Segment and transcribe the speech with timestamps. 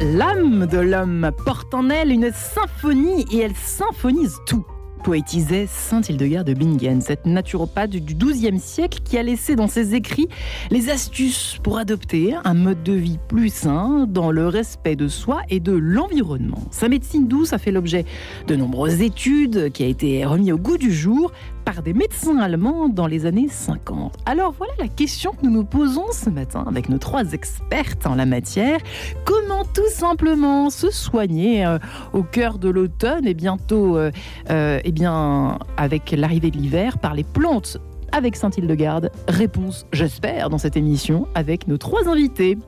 [0.00, 4.64] L'âme de l'homme porte en elle une symphonie et elle symphonise tout
[5.04, 9.94] poétisait Saint Hildegard de Bingen, cette naturopathe du XIIe siècle qui a laissé dans ses
[9.94, 10.28] écrits
[10.70, 15.40] les astuces pour adopter un mode de vie plus sain dans le respect de soi
[15.48, 16.62] et de l'environnement.
[16.70, 18.04] Sa médecine douce a fait l'objet
[18.46, 21.32] de nombreuses études qui a été remis au goût du jour
[21.72, 24.16] par des médecins allemands dans les années 50.
[24.26, 28.16] Alors voilà la question que nous nous posons ce matin avec nos trois expertes en
[28.16, 28.80] la matière.
[29.24, 31.78] Comment tout simplement se soigner euh,
[32.12, 34.10] au cœur de l'automne et bientôt, euh,
[34.50, 37.76] euh, eh bien, avec l'arrivée de l'hiver par les plantes
[38.10, 39.12] avec Saint-Hildegarde?
[39.28, 42.58] Réponse, j'espère, dans cette émission avec nos trois invités.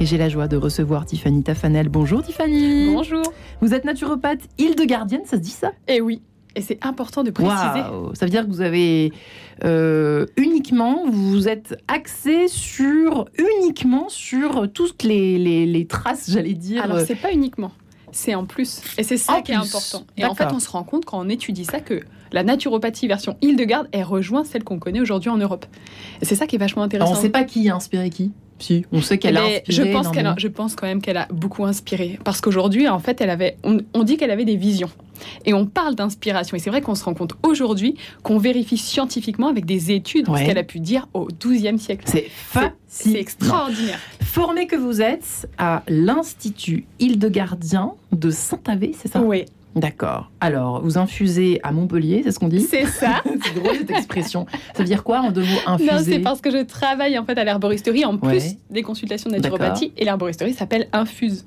[0.00, 1.90] Et j'ai la joie de recevoir Tiffany Tafanel.
[1.90, 2.94] Bonjour Tiffany.
[2.94, 3.24] Bonjour.
[3.60, 5.72] Vous êtes naturopathe Hildegardienne, ça se dit ça?
[5.86, 6.22] Eh oui.
[6.56, 7.82] Et c'est important de préciser.
[8.14, 9.12] Ça veut dire que vous avez
[9.62, 16.82] euh, uniquement, vous êtes axé sur uniquement sur toutes les, les, traces, j'allais dire.
[16.82, 17.72] Alors c'est pas uniquement,
[18.10, 18.80] c'est en plus.
[18.96, 20.06] Et c'est ça qui est important.
[20.16, 22.00] Et en fait, on se rend compte quand on étudie ça que
[22.32, 25.66] la naturopathie version Hildegarde, elle rejoint celle qu'on connaît aujourd'hui en Europe.
[26.20, 27.12] Et c'est ça qui est vachement intéressant.
[27.12, 29.64] on ne sait pas qui a inspiré qui si, on sait qu'elle a inspiré.
[29.68, 32.18] Je pense, qu'elle je pense quand même qu'elle a beaucoup inspiré.
[32.24, 34.90] Parce qu'aujourd'hui, en fait, elle avait, on, dit qu'elle avait des visions.
[35.44, 36.56] Et on parle d'inspiration.
[36.56, 40.44] Et c'est vrai qu'on se rend compte aujourd'hui qu'on vérifie scientifiquement avec des études ce
[40.44, 42.04] qu'elle a pu dire au XIIe siècle.
[42.06, 42.30] C'est
[42.88, 43.98] C'est extraordinaire.
[44.22, 49.20] Formé que vous êtes à l'Institut Hildegardien de Saint-Avé, c'est ça?
[49.20, 49.44] Oui.
[49.76, 50.30] D'accord.
[50.40, 53.22] Alors, vous infusez à Montpellier, c'est ce qu'on dit C'est ça.
[53.44, 54.46] c'est drôle cette expression.
[54.74, 57.24] Ça veut dire quoi en deux mots infuser Non, c'est parce que je travaille en
[57.24, 61.44] fait à l'herboristerie en plus des consultations de naturopathie et l'herboristerie s'appelle Infuse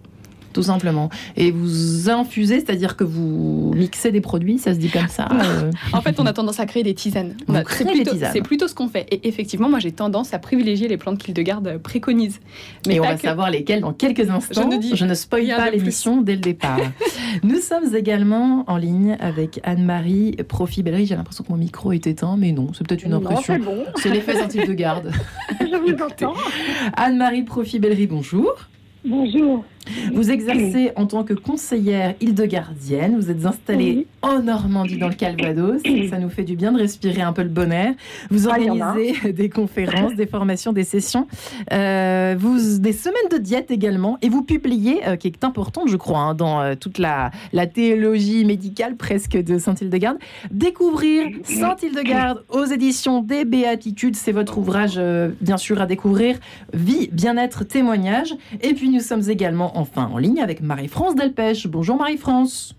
[0.54, 1.10] tout simplement.
[1.38, 5.72] Et vous infusez, c'est-à-dire que vous mixez des produits, ça se dit comme ça euh
[5.94, 7.36] En fait, on a tendance à créer des tisanes.
[7.70, 9.06] C'est plutôt, plutôt, ce qu'on fait.
[9.12, 12.40] Et effectivement, moi, j'ai tendance à privilégier les plantes qu'Hildegarde préconise.
[12.88, 14.62] Mais Et on va savoir lesquelles dans quelques instants.
[14.70, 16.80] Je ne, dis je ne spoil pas l'émission dès le départ.
[17.44, 21.06] Nous sommes également en ligne avec Anne-Marie Profi-Bellery.
[21.06, 23.60] J'ai l'impression que mon micro est éteint, mais non, c'est peut-être une impression.
[23.98, 25.12] C'est l'effet Saint-Hildegarde.
[25.60, 26.34] je vous entends.
[26.96, 28.54] Anne-Marie Profi-Bellery, bonjour.
[29.06, 29.64] Bonjour.
[30.14, 33.16] Vous exercez en tant que conseillère île-de-gardienne.
[33.18, 35.82] Vous êtes installée en Normandie, dans le Calvados.
[36.10, 37.94] Ça nous fait du bien de respirer un peu le bon air.
[38.30, 41.28] Vous ah, organisez des conférences, des formations, des sessions,
[41.74, 44.18] euh, vous, des semaines de diète également.
[44.22, 47.68] Et vous publiez, euh, qui est importante, je crois, hein, dans euh, toute la, la,
[47.68, 50.18] théologie médicale presque de Saint-Hildegarde,
[50.52, 54.16] Découvrir Saint-Hildegarde aux éditions des Béatitudes.
[54.16, 55.00] C'est votre ouvrage,
[55.42, 56.38] bien sûr, à découvrir.
[56.74, 58.34] Vie, bien-être, témoignage.
[58.62, 61.68] Et puis nous sommes également enfin en ligne avec Marie-France Delpech.
[61.68, 62.76] Bonjour Marie-France.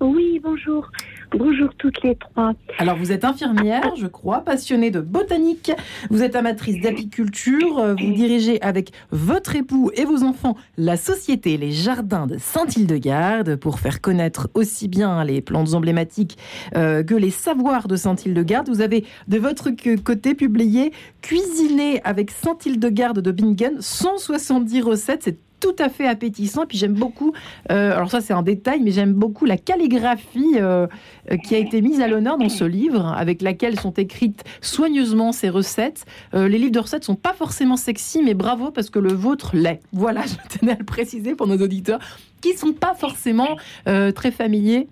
[0.00, 0.90] Oui, bonjour.
[1.32, 2.54] Bonjour toutes les trois.
[2.78, 5.70] Alors vous êtes infirmière, je crois, passionnée de botanique,
[6.08, 11.56] vous êtes amatrice d'apiculture, euh, vous dirigez avec votre époux et vos enfants la société
[11.56, 16.38] Les Jardins de Saint-Hildegarde pour faire connaître aussi bien les plantes emblématiques
[16.74, 18.68] euh, que les savoirs de Saint-Hildegarde.
[18.70, 19.68] Vous avez de votre
[20.02, 26.66] côté publié Cuisiner avec Saint-Hildegarde de Bingen, 170 recettes, c'est tout à fait appétissant.
[26.66, 27.32] Puis j'aime beaucoup,
[27.70, 30.86] euh, alors ça c'est un détail, mais j'aime beaucoup la calligraphie euh,
[31.30, 35.32] euh, qui a été mise à l'honneur dans ce livre, avec laquelle sont écrites soigneusement
[35.32, 36.04] ces recettes.
[36.32, 39.80] les livres de recettes sont pas forcément sexy, mais bravo parce que le vôtre l'est.
[39.92, 42.00] Voilà, je tenais à le préciser pour nos auditeurs
[42.40, 44.88] qui sont pas forcément très familiers,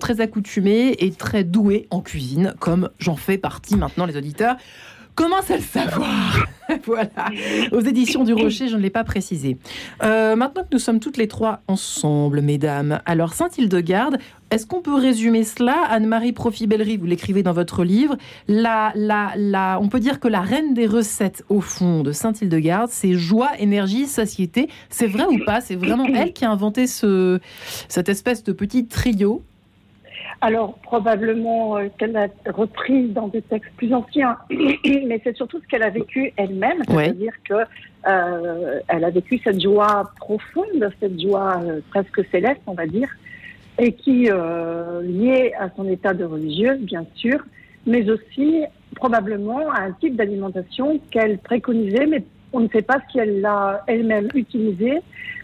[0.00, 4.56] très accoutumés et très doués en cuisine, comme j'en fais partie maintenant, les auditeurs.
[5.14, 6.46] Comment ça le savoir
[6.86, 7.28] Voilà,
[7.72, 9.58] aux éditions du Rocher, je ne l'ai pas précisé.
[10.02, 14.18] Euh, maintenant que nous sommes toutes les trois ensemble, mesdames, alors Saint-Hildegarde,
[14.50, 15.84] est-ce qu'on peut résumer cela?
[15.90, 18.16] Anne-Marie Profi-Bellery, vous l'écrivez dans votre livre.
[18.48, 22.88] La, la, la, on peut dire que la reine des recettes, au fond, de Saint-Hildegarde,
[22.90, 24.68] c'est joie, énergie, satiété.
[24.88, 25.60] C'est vrai ou pas?
[25.60, 27.40] C'est vraiment elle qui a inventé ce,
[27.88, 29.42] cette espèce de petit trio?
[30.40, 35.66] Alors, probablement euh, qu'elle a repris dans des textes plus anciens, mais c'est surtout ce
[35.66, 37.54] qu'elle a vécu elle-même, c'est-à-dire que
[38.06, 43.08] euh, elle a vécu cette joie profonde, cette joie euh, presque céleste, on va dire,
[43.78, 44.28] et qui
[45.02, 47.44] liée à son état de religieuse, bien sûr,
[47.86, 48.62] mais aussi
[48.94, 52.22] probablement à un type d'alimentation qu'elle préconisait, mais
[52.52, 55.00] on ne sait pas si elle l'a elle-même utilisé,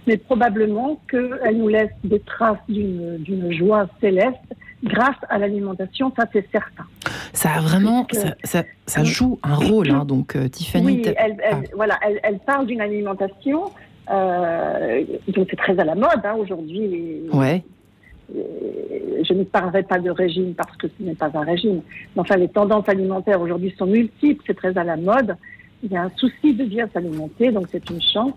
[0.06, 4.38] mais probablement qu'elle nous laisse des traces d'une joie céleste
[4.82, 6.84] grâce à l'alimentation, ça c'est certain.
[7.32, 8.06] Ça a vraiment,
[8.42, 10.84] ça, ça, joue un rôle, hein, donc euh, Tiffany.
[10.84, 11.60] Oui, elle, elle, ah.
[11.74, 13.70] voilà, elle, elle, parle d'une alimentation,
[14.10, 17.22] euh, donc c'est très à la mode hein, aujourd'hui.
[17.32, 17.62] Ouais.
[18.32, 21.82] Je ne parlerai pas de régime parce que ce n'est pas un régime.
[22.14, 25.36] Mais enfin, les tendances alimentaires aujourd'hui sont multiples, c'est très à la mode.
[25.82, 28.34] Il y a un souci de bien s'alimenter, donc c'est une chance.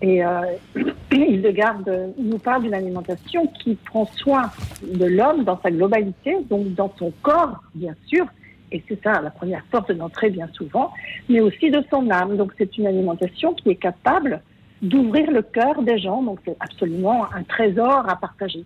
[0.00, 0.42] Et euh,
[2.18, 4.50] nous parle d'une alimentation qui prend soin
[4.82, 8.26] de l'homme dans sa globalité, donc dans son corps, bien sûr,
[8.70, 10.92] et c'est ça la première porte d'entrée bien souvent,
[11.28, 12.36] mais aussi de son âme.
[12.36, 14.42] Donc c'est une alimentation qui est capable
[14.82, 18.64] d'ouvrir le cœur des gens, donc c'est absolument un trésor à partager.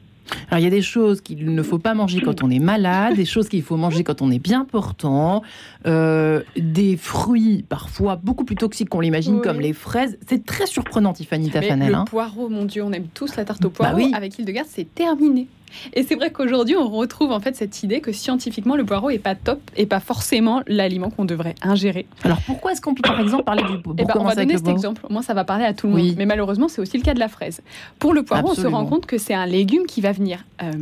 [0.49, 3.17] Alors il y a des choses qu'il ne faut pas manger quand on est malade,
[3.17, 5.43] des choses qu'il faut manger quand on est bien portant,
[5.87, 10.19] euh, des fruits parfois beaucoup plus toxiques qu'on l'imagine, comme les fraises.
[10.29, 11.89] C'est très surprenant, Tiffany Tafanel.
[11.89, 12.05] Le hein.
[12.05, 14.09] poireau, mon Dieu, on aime tous la tarte au bah poireau.
[14.15, 15.49] Avec Hildegarde, c'est terminé.
[15.93, 19.19] Et c'est vrai qu'aujourd'hui, on retrouve en fait cette idée que scientifiquement, le poireau est
[19.19, 22.07] pas top et pas forcément l'aliment qu'on devrait ingérer.
[22.25, 24.57] Alors pourquoi est-ce qu'on peut par exemple parler du poireau eh ben, On va donner
[24.57, 25.03] cet exemple.
[25.11, 26.15] Moi, ça va parler à tout le monde.
[26.17, 27.61] Mais malheureusement, c'est aussi le cas de la fraise.
[27.99, 30.73] Pour le poireau, on se rend compte que c'est un légume qui va venir euh,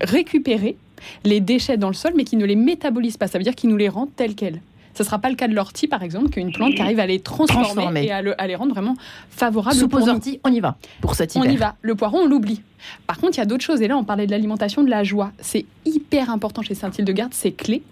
[0.00, 0.76] récupérer
[1.24, 3.26] les déchets dans le sol, mais qui ne les métabolise pas.
[3.26, 4.60] Ça veut dire qu'il nous les rend tels quels.
[4.94, 7.06] Ce ne sera pas le cas de l'ortie, par exemple, qu'une plante qui arrive à
[7.06, 8.96] les transformer, et à, les rendre vraiment
[9.30, 9.76] favorables.
[9.76, 11.48] Soupe aux orties, on y va pour cet hiver.
[11.48, 11.74] On y va.
[11.82, 12.62] Le poireau, on l'oublie.
[13.06, 13.82] Par contre, il y a d'autres choses.
[13.82, 15.32] Et là, on parlait de l'alimentation, de la joie.
[15.40, 17.82] C'est hyper important chez Saint-Hildegarde, c'est clé.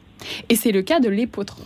[0.49, 1.57] Et c'est le cas de l'épeautre.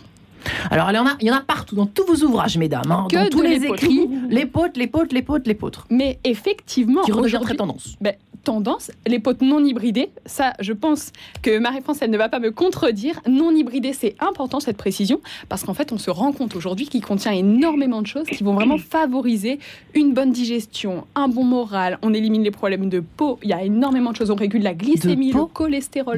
[0.71, 2.89] Alors, il y, en a, il y en a partout, dans tous vos ouvrages, mesdames,
[2.91, 5.85] hein, dans tous les écrits, l'épeautre, l'épeautre, l'épeautre, l'épeautre.
[5.89, 7.95] Mais effectivement, qui redevient très tendance.
[8.01, 8.15] Ben,
[8.47, 11.11] tendance, les potes non hybridées, ça, je pense
[11.41, 13.19] que Marie-France, elle ne va pas me contredire.
[13.27, 17.03] Non hybridé, c'est important cette précision, parce qu'en fait, on se rend compte aujourd'hui qu'il
[17.03, 19.59] contient énormément de choses qui vont vraiment favoriser
[19.95, 21.99] une bonne digestion, un bon moral.
[22.01, 23.37] On élimine les problèmes de peau.
[23.43, 24.31] Il y a énormément de choses.
[24.31, 26.17] On régule la glycémie, le cholestérol.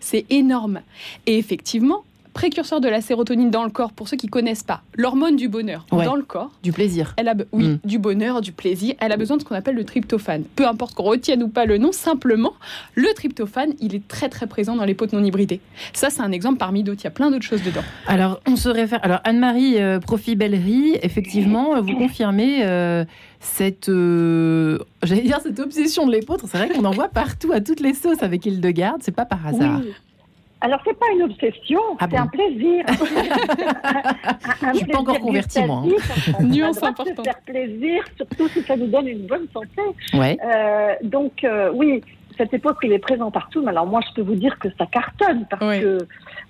[0.00, 0.82] C'est énorme.
[1.24, 2.04] Et effectivement,
[2.40, 5.84] précurseur de la sérotonine dans le corps, pour ceux qui connaissent pas, l'hormone du bonheur
[5.90, 6.50] dans le corps.
[6.62, 7.12] Du plaisir.
[7.18, 7.78] Elle a, oui, mm.
[7.84, 8.94] du bonheur, du plaisir.
[8.98, 10.44] Elle a besoin de ce qu'on appelle le tryptophane.
[10.56, 12.54] Peu importe qu'on retienne ou pas le nom, simplement,
[12.94, 15.60] le tryptophane, il est très très présent dans les potes non hybridées.
[15.92, 17.02] Ça, c'est un exemple parmi d'autres.
[17.02, 17.82] Il y a plein d'autres choses dedans.
[18.06, 19.00] Alors, on se réfère.
[19.02, 22.64] Alors, Anne-Marie euh, Profi-Bellerie, effectivement, vous confirmez.
[22.64, 23.04] Euh,
[23.42, 27.60] cette, euh, j'allais dire cette obsession de l'épeautre, c'est vrai qu'on en voit partout à
[27.60, 29.80] toutes les sauces avec Hildegarde, c'est pas par hasard.
[30.62, 32.84] Alors, c'est pas une obsession, ah c'est un plaisir.
[34.72, 35.84] Je suis pas encore convertie, moi.
[35.86, 36.32] Hein.
[36.44, 37.24] Nuance importante.
[37.24, 39.80] Faire plaisir, surtout si ça nous donne une bonne santé.
[40.12, 40.36] Ouais.
[40.44, 42.02] Euh, donc, euh, oui,
[42.40, 43.62] cette époque, il est présent partout.
[43.62, 45.98] Mais alors, moi, je peux vous dire que ça cartonne parce que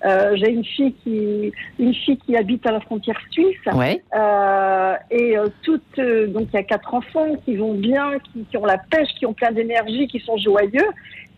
[0.05, 3.57] euh, j'ai une fille qui, une fille qui habite à la frontière suisse.
[3.67, 8.57] Euh, et euh, toutes, donc il y a quatre enfants qui vont bien, qui, qui
[8.57, 10.87] ont la pêche, qui ont plein d'énergie, qui sont joyeux.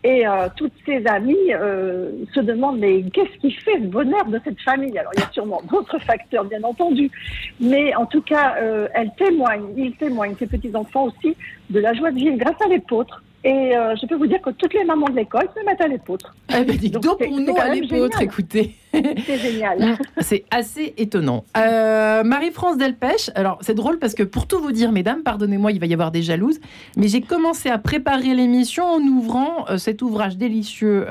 [0.04, 4.38] Et euh, toutes ses amies euh, se demandent mais qu'est-ce qui fait le bonheur de
[4.44, 4.96] cette famille?
[4.98, 7.10] Alors il y a sûrement d'autres facteurs bien entendu,
[7.58, 11.34] mais en tout cas euh, elle témoigne, il témoigne, ses petits enfants aussi
[11.70, 13.22] de la joie de vivre grâce à l'épôtre.
[13.44, 15.86] Et euh, je peux vous dire que toutes les mamans de l'école se mettent à
[15.86, 16.34] l'épeautre.
[16.48, 18.74] Eh ben, donc, pour nous à l'épeautre, écoutez.
[18.92, 19.98] C'est génial.
[20.20, 21.44] c'est assez étonnant.
[21.56, 25.80] Euh, Marie-France Delpech, alors c'est drôle parce que pour tout vous dire, mesdames, pardonnez-moi, il
[25.80, 26.60] va y avoir des jalouses,
[26.96, 31.06] mais j'ai commencé à préparer l'émission en ouvrant euh, cet ouvrage délicieux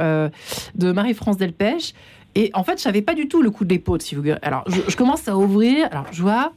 [0.75, 1.94] de Marie-France Delpech.
[2.35, 4.04] Et en fait, je savais pas du tout le coup de l'épeautre.
[4.04, 4.23] Si vous...
[4.42, 5.87] Alors, je, je commence à ouvrir.
[5.92, 6.54] Alors, je vois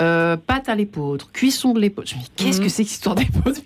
[0.00, 2.08] euh, pâte à l'épeautre, cuisson de l'épeautre.
[2.08, 2.68] Je me dis, qu'est-ce que mhm.
[2.68, 3.60] c'est que cette histoire d'épeautre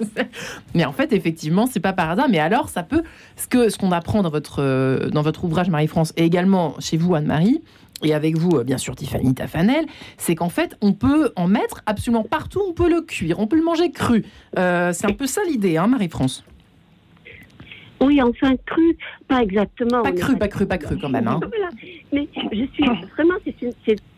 [0.74, 2.28] Mais en fait, effectivement, c'est pas par hasard.
[2.28, 3.02] Mais alors, ça peut.
[3.36, 6.96] Ce qu'on ce qu'on apprend dans votre, euh, dans votre ouvrage Marie-France et également chez
[6.96, 7.62] vous, Anne-Marie,
[8.02, 11.82] et avec vous, euh, bien sûr, Tiffany Tafanel, c'est qu'en fait, on peut en mettre
[11.86, 12.62] absolument partout.
[12.68, 14.24] On peut le cuire, on peut le manger cru.
[14.54, 16.44] c'est un peu ça l'idée, hein, Marie-France
[18.00, 20.02] oui, enfin cru, pas exactement.
[20.02, 21.26] Pas cru, pas cru, pas cru quand même.
[21.26, 21.40] Hein.
[22.12, 23.34] Mais je suis vraiment,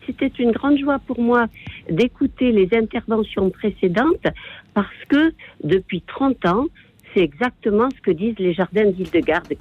[0.05, 1.47] c'était une grande joie pour moi
[1.89, 4.27] d'écouter les interventions précédentes
[4.73, 5.33] parce que
[5.63, 6.65] depuis 30 ans,
[7.13, 9.53] c'est exactement ce que disent les jardins d'Île-de-Garde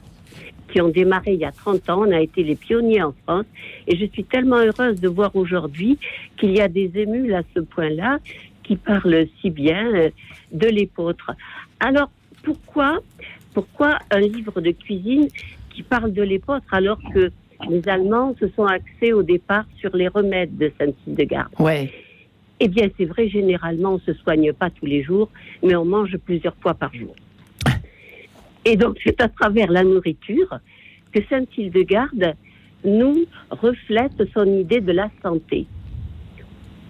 [0.71, 2.05] qui ont démarré il y a 30 ans.
[2.07, 3.47] On a été les pionniers en France
[3.87, 5.99] et je suis tellement heureuse de voir aujourd'hui
[6.37, 8.19] qu'il y a des émules à ce point-là
[8.63, 10.11] qui parlent si bien euh,
[10.53, 11.33] de l'épôtre.
[11.81, 12.11] Alors,
[12.43, 13.01] pourquoi,
[13.55, 15.29] pourquoi un livre de cuisine
[15.71, 17.31] qui parle de l'épôtre alors que
[17.69, 21.53] les Allemands se sont axés au départ sur les remèdes de Sainte-Hildegarde.
[21.59, 21.91] Ouais.
[22.59, 25.31] Eh bien, c'est vrai, généralement, on ne se soigne pas tous les jours,
[25.63, 27.15] mais on mange plusieurs fois par jour.
[28.65, 30.59] Et donc, c'est à travers la nourriture
[31.13, 32.35] que Sainte-Hildegarde
[32.85, 35.67] nous reflète son idée de la santé.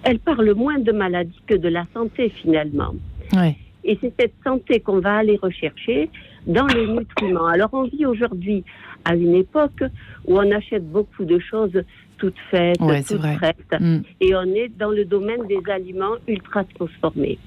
[0.03, 2.95] Elle parle moins de maladie que de la santé, finalement.
[3.33, 3.57] Ouais.
[3.85, 6.11] Et c'est cette santé qu'on va aller rechercher
[6.47, 7.47] dans les nutriments.
[7.47, 8.65] Alors, on vit aujourd'hui
[9.05, 9.83] à une époque
[10.27, 11.83] où on achète beaucoup de choses
[12.19, 12.79] toutes faites,
[13.09, 14.01] toutes prêtes, mm.
[14.21, 17.39] et on est dans le domaine des aliments ultra transformés.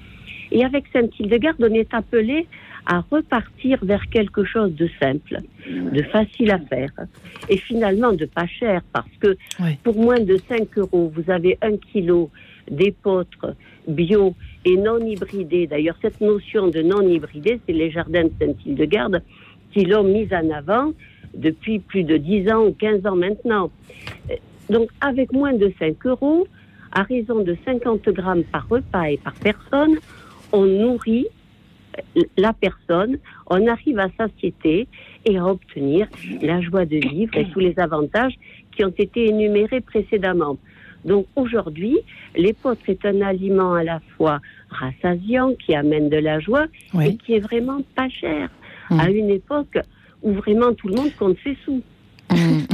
[0.50, 2.46] Et avec Saint-Hildegarde, on est appelé
[2.86, 6.90] à repartir vers quelque chose de simple, de facile à faire,
[7.48, 9.36] et finalement de pas cher, parce que
[9.82, 12.30] pour moins de 5 euros, vous avez un kilo
[12.70, 13.54] d'épeautre
[13.88, 14.34] bio
[14.64, 15.66] et non hybridés.
[15.66, 19.22] D'ailleurs, cette notion de non hybridé, c'est les jardins de Saint-Hildegarde
[19.72, 20.92] qui l'ont mise en avant
[21.34, 23.70] depuis plus de 10 ans ou 15 ans maintenant.
[24.70, 26.46] Donc, avec moins de 5 euros,
[26.92, 29.98] à raison de 50 grammes par repas et par personne,
[30.52, 31.26] on nourrit
[32.36, 33.18] la personne,
[33.48, 34.86] on arrive à satiété
[35.24, 36.08] et à obtenir
[36.42, 38.34] la joie de vivre et tous les avantages
[38.72, 40.56] qui ont été énumérés précédemment.
[41.04, 41.98] Donc aujourd'hui,
[42.34, 46.66] l'épeautre est un aliment à la fois rassasiant, qui amène de la joie,
[47.00, 48.48] et qui est vraiment pas cher.
[48.90, 49.00] Mmh.
[49.00, 49.78] À une époque
[50.22, 51.82] où vraiment tout le monde compte ses sous.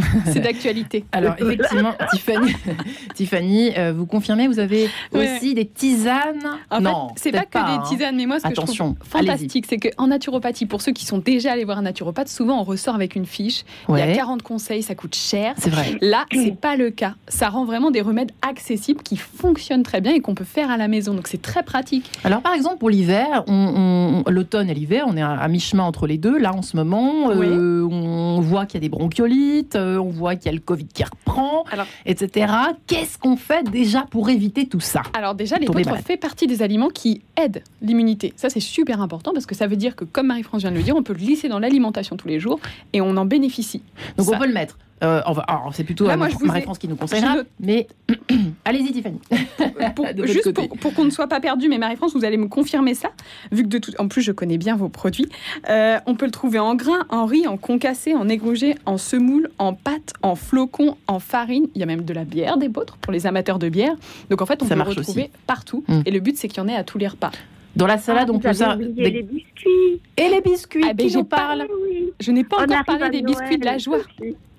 [0.33, 1.05] C'est d'actualité.
[1.13, 2.55] Alors effectivement, Tiffany,
[3.15, 7.59] Tiffany euh, vous confirmez, vous avez aussi des tisanes en Non, c'est pas, que des
[7.59, 7.83] hein.
[7.89, 11.19] tisanes, mais moi ce que je trouve fantastique, c'est qu'en naturopathie, pour ceux qui sont
[11.19, 13.65] déjà allés voir un naturopathe, souvent on ressort avec une fiche.
[13.89, 15.55] Il y a 40 conseils, ça coûte cher.
[15.59, 15.97] C'est vrai.
[16.01, 17.15] Là, c'est pas le cas.
[17.29, 20.77] Ça rend vraiment des remèdes accessibles qui fonctionnent très bien et qu'on peut faire à
[20.77, 21.15] la maison.
[21.15, 22.11] Donc c'est très pratique.
[22.25, 23.45] Alors par exemple pour l'hiver,
[24.27, 26.39] l'automne et l'hiver, on est à, mi-chemin entre les deux.
[26.39, 30.37] Là en ce moment, euh, on voit qu'il y a des bronchiolites euh, on voit
[30.37, 31.65] qu'il y a le Covid qui reprend,
[32.07, 32.53] etc.
[32.87, 35.03] Qu'est-ce qu'on fait déjà pour éviter tout ça?
[35.15, 38.33] Alors déjà, les l'épeautre fait partie des aliments qui aident l'immunité.
[38.37, 40.83] Ça, c'est super important parce que ça veut dire que, comme Marie-France vient de le
[40.83, 42.61] dire, on peut le glisser dans l'alimentation tous les jours
[42.93, 43.83] et on en bénéficie.
[44.17, 45.23] Donc on peut le mettre euh,
[45.73, 47.37] c'est plutôt Marie-France qui nous conseillera.
[47.59, 47.87] Mais
[48.65, 49.19] allez-y, Tiffany.
[50.25, 53.11] juste pour, qu'on ne soit pas perdu, mais Marie-France, vous allez me confirmer ça,
[53.53, 55.29] vu que de tout, en plus je connais bien vos produits.
[55.69, 59.51] Euh, on peut le trouver en grains, en riz, en concassé, en égrugé, en semoule,
[59.59, 61.69] en pâte, en flocons, en farine.
[61.75, 63.95] Il y a même de la bière des vôtres pour les amateurs de bière.
[64.31, 65.85] Donc en fait, on peut le retrouver partout.
[65.89, 66.01] Mm.
[66.07, 67.31] Et le but, c'est qu'il y en ait à tous les repas.
[67.77, 68.77] Dans la salade, ah, on peut ça.
[68.97, 70.01] Et les biscuits.
[70.17, 70.85] Et les biscuits.
[70.89, 71.67] Ah, ben, qui nous parle
[72.19, 73.99] Je n'ai pas encore parlé des biscuits de la joie.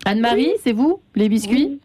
[0.06, 1.80] Anne-Marie, c'est vous, les biscuits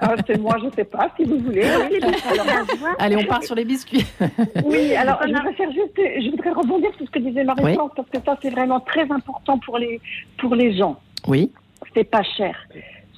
[0.00, 1.64] ah, C'est moi, je ne sais pas, si vous voulez.
[2.98, 4.06] Allez, on part sur les biscuits.
[4.64, 8.08] oui, alors je voudrais, faire juste, je voudrais rebondir sur ce que disait Marie-France, parce
[8.08, 10.00] que ça, c'est vraiment très important pour les,
[10.38, 11.00] pour les gens.
[11.26, 11.50] Oui.
[11.92, 12.56] C'est pas cher.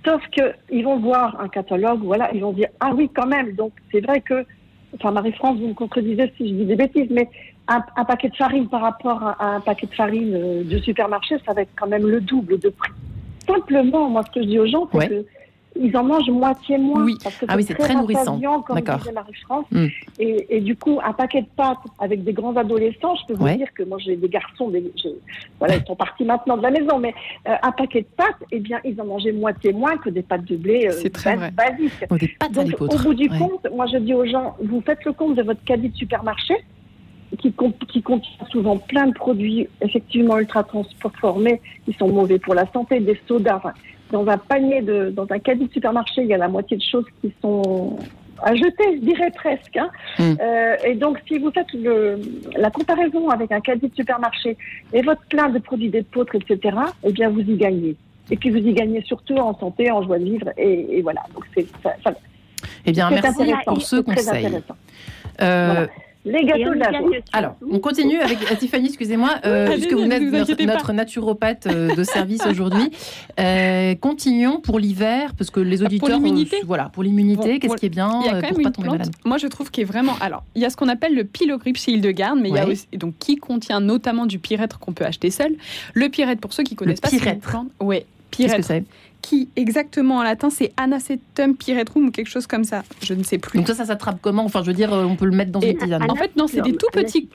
[0.05, 3.53] Sauf qu'ils vont voir un catalogue, voilà, ils vont dire Ah oui, quand même.
[3.53, 4.47] Donc, c'est vrai que,
[4.95, 7.29] enfin, Marie-France, vous me contredisez si je dis des bêtises, mais
[7.69, 11.53] un, paquet de farine par rapport à un paquet de farine euh, de supermarché, ça
[11.53, 12.93] va être quand même le double de prix
[13.47, 15.27] simplement, moi, ce que je dis aux gens, c'est que
[15.81, 17.05] ils en mangent moitié moins.
[17.05, 17.17] Oui.
[17.23, 18.41] Parce que ah oui, c'est très, nourrissant.
[18.67, 19.67] Comme disait Marie-France.
[19.71, 19.87] Mm.
[20.19, 23.49] Et, et, du coup, un paquet de pâtes avec des grands adolescents, je peux vous
[23.57, 24.93] dire que moi, j'ai des garçons, des,
[25.59, 27.15] voilà, ils sont partis maintenant de la maison, mais
[27.49, 30.45] euh, un paquet de pâtes, eh bien, ils en mangeaient moitié moins que des pâtes
[30.45, 32.05] de blé euh, très basiques.
[32.11, 35.05] Oh, des pâtes Donc, au bout du compte, moi, je dis aux gens, vous faites
[35.05, 36.55] le compte de votre caddie de supermarché,
[37.39, 37.53] qui,
[37.89, 43.01] qui contient souvent plein de produits effectivement ultra transformés qui sont mauvais pour la santé,
[43.01, 43.61] des sodas.
[44.11, 46.83] dans un panier de, dans un caddie de supermarché, il y a la moitié de
[46.83, 47.99] choses qui sont
[48.43, 49.77] à jeter, je dirais presque.
[49.77, 49.89] Hein.
[50.19, 50.35] Hmm.
[50.41, 52.21] Euh, et donc, si vous faites le,
[52.57, 54.57] la comparaison avec un caddie de supermarché
[54.93, 57.97] et votre plein de produits d'épeautre, etc., eh bien, vous y gagnez.
[58.31, 60.51] Et puis, vous y gagnez surtout en santé, en joie de vivre.
[60.57, 61.23] Et, voilà.
[61.35, 61.95] Donc, c'est ça,
[62.85, 64.49] eh bien, merci pour ce conseil.
[65.43, 65.87] Euh,
[66.27, 66.91] les gâteaux de la
[67.33, 72.05] Alors, on continue avec euh, Tiffany, excusez-moi, euh, puisque vous êtes notre, naturopathe euh, de
[72.05, 72.91] service aujourd'hui.
[74.01, 76.09] continuons pour l'hiver, parce que les auditeurs.
[76.09, 78.11] Pour l'immunité Voilà, pour l'immunité, qu'est-ce qui est bien
[78.49, 80.15] pour pas tomber malade Moi, je trouve qu'il est vraiment.
[80.21, 82.67] Alors, il y a ce qu'on appelle le pylogrippe chez Hildegarde, mais il y a
[82.67, 82.87] aussi.
[82.95, 85.55] Donc, qui contient notamment du pyrètre qu'on peut acheter seul.
[85.95, 87.57] Le pyrètre, pour ceux qui connaissent le pas, pyrètre.
[87.81, 88.57] Oui, pyrètre.
[88.57, 88.85] Qu'est-ce que c'est?
[89.27, 92.85] Qui exactement en latin c'est anacetum pyretrum ou quelque chose comme ça.
[93.03, 93.59] Je ne sais plus.
[93.59, 94.45] Donc ça, ça s'attrape comment?
[94.45, 96.09] Enfin, je veux dire, on peut le mettre dans une tisane.
[96.09, 97.29] En fait, non, c'est des tout petits.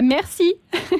[0.00, 0.54] Ah, merci.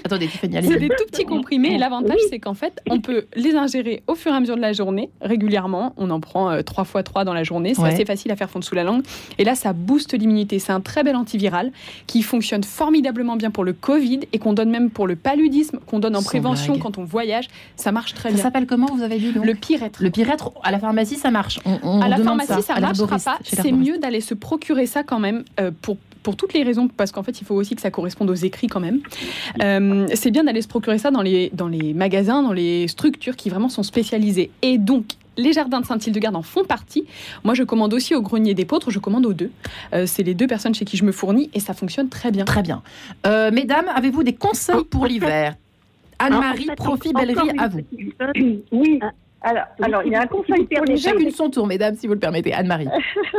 [0.05, 3.55] Attendez, Tiffany, C'est des tout petits comprimés et l'avantage, c'est qu'en fait, on peut les
[3.55, 5.95] ingérer au fur et à mesure de la journée, régulièrement.
[5.97, 7.75] On en prend euh, trois fois trois dans la journée.
[7.75, 9.03] C'est assez facile à faire fondre sous la langue.
[9.39, 10.59] Et là, ça booste l'immunité.
[10.59, 11.73] C'est un très bel antiviral
[12.07, 15.99] qui fonctionne formidablement bien pour le Covid et qu'on donne même pour le paludisme, qu'on
[15.99, 17.49] donne en prévention quand on voyage.
[17.77, 18.37] Ça marche très bien.
[18.37, 20.03] Ça s'appelle comment, vous avez dit Le pyrètre.
[20.03, 21.59] Le pyrètre, à la pharmacie, ça marche.
[22.03, 23.39] à la pharmacie, ça, ne marchera pas.
[23.45, 27.13] C'est mieux d'aller se procurer ça quand même euh, pour pour toutes les raisons, parce
[27.13, 29.01] qu'en fait, il faut aussi que ça corresponde aux écrits quand même.
[29.63, 33.37] Euh, c'est bien d'aller se procurer ça dans les, dans les magasins, dans les structures
[33.37, 34.51] qui vraiment sont spécialisées.
[34.63, 35.05] Et donc,
[35.37, 37.05] les jardins de Saint-Hildegarde en font partie.
[37.45, 39.51] Moi, je commande aussi au Grenier des Pôtres, je commande aux deux.
[39.93, 42.45] Euh, c'est les deux personnes chez qui je me fournis et ça fonctionne très bien.
[42.45, 42.83] Très bien.
[43.27, 45.57] Euh, mesdames, avez-vous des conseils pour l'hiver?
[46.19, 47.81] Anne-Marie, Profit, Bellerie, à vous.
[48.73, 49.01] Oui,
[49.43, 51.13] alors, alors, il y a un conseil pour l'hiver.
[51.13, 52.53] Chacune son tour, mesdames, si vous le permettez.
[52.53, 52.89] Anne-Marie.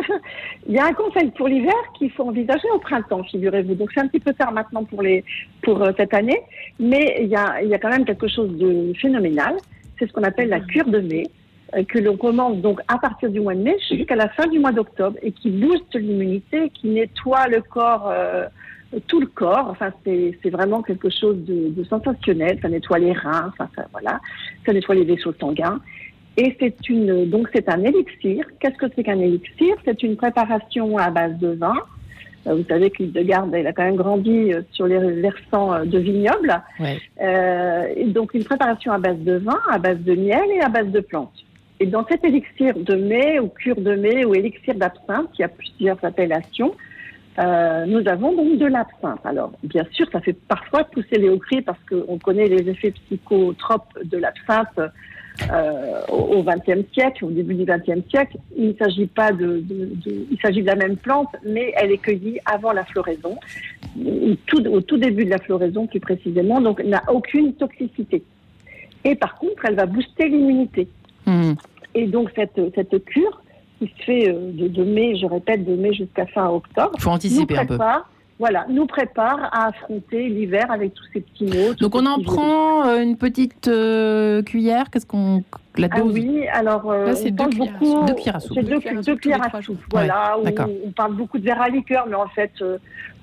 [0.67, 3.75] il y a un conseil pour l'hiver qu'il faut envisager au printemps, figurez-vous.
[3.75, 5.24] Donc, c'est un petit peu tard maintenant pour, les,
[5.62, 6.41] pour euh, cette année,
[6.79, 9.58] mais il y, a, il y a quand même quelque chose de phénoménal.
[10.00, 11.27] C'est ce qu'on appelle la cure de mai,
[11.75, 14.58] euh, que l'on commence donc à partir du mois de mai jusqu'à la fin du
[14.58, 18.10] mois d'octobre et qui booste l'immunité, qui nettoie le corps.
[18.10, 18.48] Euh,
[19.07, 19.67] tout le corps.
[19.69, 22.60] Enfin, c'est vraiment quelque chose de, sensationnel.
[22.62, 24.19] Ça nettoie les reins, enfin, ça, voilà,
[24.65, 25.79] ça nettoie les vaisseaux sanguins.
[26.38, 28.45] Et c'est une, donc c'est un élixir.
[28.60, 29.75] Qu'est-ce que c'est qu'un élixir?
[29.83, 31.75] C'est une préparation à base de vin.
[32.48, 35.74] Euh, vous savez que de Garde, elle a quand même grandi euh, sur les versants
[35.74, 36.62] euh, de vignobles.
[37.21, 40.88] Euh, donc une préparation à base de vin, à base de miel et à base
[40.88, 41.45] de plantes.
[41.79, 45.45] Et dans cet élixir de mai ou cure de mai ou élixir d'absinthe, il y
[45.45, 46.74] a plusieurs appellations.
[47.39, 49.19] Euh, nous avons donc de l'absinthe.
[49.23, 52.91] Alors, bien sûr, ça fait parfois pousser les hauts cris parce qu'on connaît les effets
[52.91, 54.79] psychotropes de l'absinthe
[55.50, 58.38] euh, au XXe siècle, au début du XXe siècle.
[58.57, 61.91] Il ne s'agit pas de, de, de, il s'agit de la même plante, mais elle
[61.91, 63.38] est cueillie avant la floraison,
[64.45, 68.23] tout, au tout début de la floraison plus précisément, donc n'a aucune toxicité.
[69.05, 70.88] Et par contre, elle va booster l'immunité.
[71.25, 71.53] Mmh.
[71.95, 73.41] Et donc cette, cette cure,
[73.81, 76.91] qui se fait euh, de, mai, je répète, de mai jusqu'à fin octobre.
[76.95, 77.77] Il faut anticiper un peu.
[78.39, 81.75] Voilà, nous prépare à affronter l'hiver avec tous ces petits mots.
[81.79, 84.89] Donc on en prend euh, une petite euh, cuillère.
[84.89, 85.43] Qu'est-ce qu'on
[85.77, 86.15] la ah dose?
[86.17, 88.03] Ah oui, alors Là, c'est deux, beaucoup.
[88.07, 88.57] Deux cuillères à soupe.
[88.59, 89.77] C'est deux, cuillères à soupe.
[89.91, 92.51] Voilà, on, parle beaucoup de verre à liqueur, mais en fait.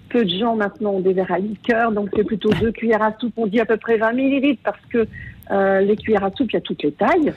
[0.08, 3.12] peu de gens maintenant ont des verres à liqueur, donc c'est plutôt deux cuillères à
[3.18, 3.34] soupe.
[3.36, 5.08] On dit à peu près 20 millilitres parce que
[5.80, 7.32] les cuillères à soupe, il y a toutes les tailles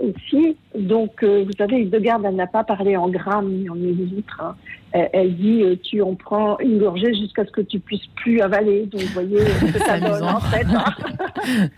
[0.00, 0.56] aussi.
[0.74, 4.40] Donc, euh, vous savez, Hildegard, elle n'a pas parlé en grammes ni en millilitres.
[4.42, 4.54] Hein.
[4.92, 8.86] Elle, dit euh, tu en prends une gorgée jusqu'à ce que tu puisses plus avaler.
[8.86, 10.66] Donc, vous voyez ce que ça donne en fait.
[10.66, 11.68] Hein.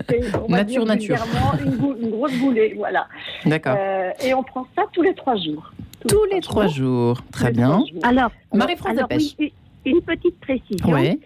[0.49, 1.17] nature, nature.
[1.63, 3.07] Une, une, grosse boulée, voilà.
[3.45, 3.77] D'accord.
[3.79, 5.73] Euh, et on prend ça tous les trois jours.
[6.09, 7.23] Tous, les trois jours.
[7.33, 7.85] Très bien.
[8.03, 9.53] Alors, Marie-France oui,
[9.85, 10.93] une petite précision.
[10.93, 11.21] Oui.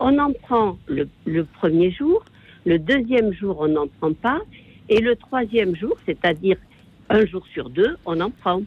[0.00, 2.24] On en prend le, le premier jour,
[2.66, 4.40] le deuxième jour, on n'en prend pas,
[4.92, 6.56] et le troisième jour, c'est-à-dire
[7.08, 8.62] un jour sur deux, on en prend.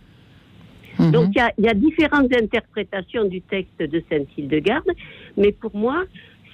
[0.99, 1.11] Mhm.
[1.11, 4.91] Donc il y, a différentes interprétations du texte de Sainte-Hildegarde,
[5.38, 6.03] mais pour moi,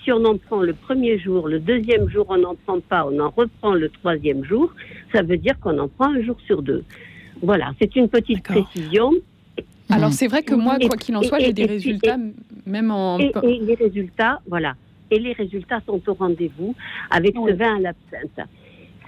[0.03, 3.19] si on en prend le premier jour, le deuxième jour on n'en prend pas, on
[3.19, 4.73] en reprend le troisième jour,
[5.13, 6.83] ça veut dire qu'on en prend un jour sur deux.
[7.41, 9.13] Voilà, c'est une petite précision.
[9.89, 12.17] Alors c'est vrai que moi, quoi qu'il en soit, j'ai des résultats,
[12.65, 13.19] même en...
[13.19, 14.75] Et, les résultats, voilà.
[15.11, 16.73] Et les résultats sont au rendez-vous
[17.09, 18.47] avec ce vin à l'absinthe.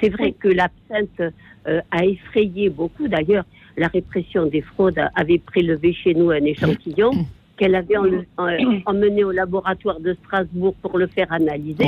[0.03, 1.33] C'est vrai que l'absinthe
[1.65, 3.07] euh, a effrayé beaucoup.
[3.07, 3.45] D'ailleurs,
[3.77, 7.11] la répression des fraudes avait prélevé chez nous un échantillon
[7.57, 7.95] qu'elle avait
[8.85, 11.85] emmené au laboratoire de Strasbourg pour le faire analyser.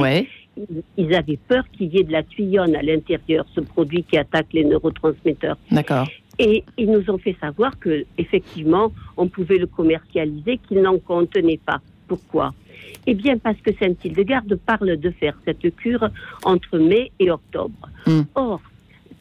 [0.95, 4.47] Ils, avaient peur qu'il y ait de la tuyonne à l'intérieur, ce produit qui attaque
[4.53, 5.57] les neurotransmetteurs.
[5.69, 6.07] D'accord.
[6.39, 11.59] Et ils nous ont fait savoir que effectivement, on pouvait le commercialiser, qu'il n'en contenait
[11.65, 11.81] pas.
[12.07, 12.53] Pourquoi?
[13.07, 16.09] Eh bien, parce que Sainte-Hildegarde parle de faire cette cure
[16.43, 17.89] entre mai et octobre.
[18.05, 18.21] Hmm.
[18.35, 18.61] Or,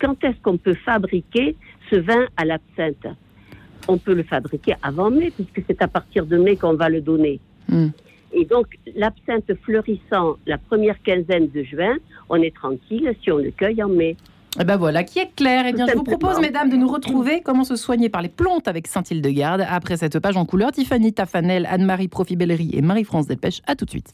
[0.00, 1.56] quand est-ce qu'on peut fabriquer
[1.90, 3.06] ce vin à l'absinthe?
[3.86, 7.00] On peut le fabriquer avant mai, puisque c'est à partir de mai qu'on va le
[7.00, 7.40] donner.
[7.68, 7.88] Hmm.
[8.32, 8.66] Et donc,
[8.96, 11.96] l'absinthe fleurissant la première quinzaine de juin,
[12.28, 14.16] on est tranquille si on le cueille en mai.
[14.60, 15.64] Eh ben voilà, qui est clair.
[15.66, 18.68] Eh bien, je vous propose, mesdames, de nous retrouver comment se soigner par les plantes
[18.68, 20.70] avec Saint-Hildegarde après cette page en couleur.
[20.70, 23.62] Tiffany Tafanel, Anne-Marie Profibellerie et Marie-France Delpech.
[23.66, 24.12] À tout de suite.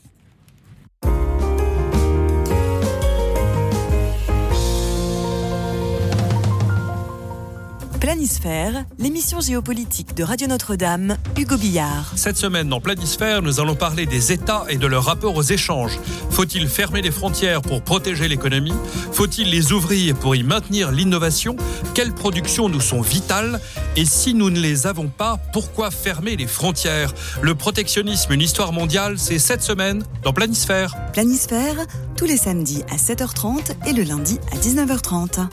[8.00, 12.14] Planisphère, l'émission géopolitique de Radio Notre-Dame, Hugo Billard.
[12.16, 16.00] Cette semaine, dans Planisphère, nous allons parler des États et de leur rapport aux échanges.
[16.30, 18.72] Faut-il fermer les frontières pour protéger l'économie?
[19.12, 21.56] Faut-il les ouvrir pour y maintenir l'innovation?
[21.92, 23.60] Quelles productions nous sont vitales?
[23.96, 27.12] Et si nous ne les avons pas, pourquoi fermer les frontières?
[27.42, 30.96] Le protectionnisme, une histoire mondiale, c'est cette semaine dans Planisphère.
[31.12, 31.76] Planisphère,
[32.16, 35.48] tous les samedis à 7h30 et le lundi à 19h30.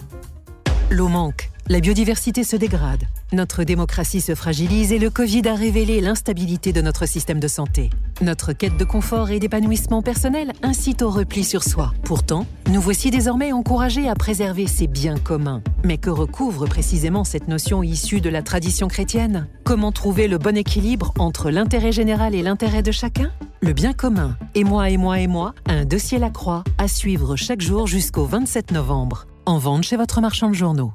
[0.91, 1.49] L'eau manque.
[1.69, 3.03] La biodiversité se dégrade,
[3.33, 7.89] notre démocratie se fragilise et le Covid a révélé l'instabilité de notre système de santé.
[8.21, 11.91] Notre quête de confort et d'épanouissement personnel incite au repli sur soi.
[12.05, 15.61] Pourtant, nous voici désormais encouragés à préserver ces biens communs.
[15.83, 19.49] Mais que recouvre précisément cette notion issue de la tradition chrétienne?
[19.65, 23.29] Comment trouver le bon équilibre entre l'intérêt général et l'intérêt de chacun?
[23.59, 27.35] Le bien commun, et moi et moi et moi, un dossier La Croix à suivre
[27.35, 29.27] chaque jour jusqu'au 27 novembre.
[29.47, 30.91] En vente chez votre marchand de journaux.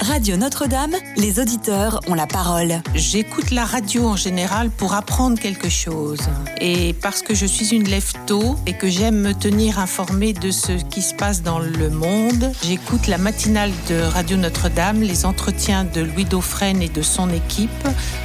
[0.00, 2.80] Radio Notre-Dame, les auditeurs ont la parole.
[2.94, 6.20] J'écoute la radio en général pour apprendre quelque chose.
[6.58, 10.72] Et parce que je suis une lève-tôt et que j'aime me tenir informée de ce
[10.72, 15.02] qui se passe dans le monde, j'écoute la matinale de Radio Notre-Dame.
[15.02, 17.70] Les entretiens de Louis Dauphren et de son équipe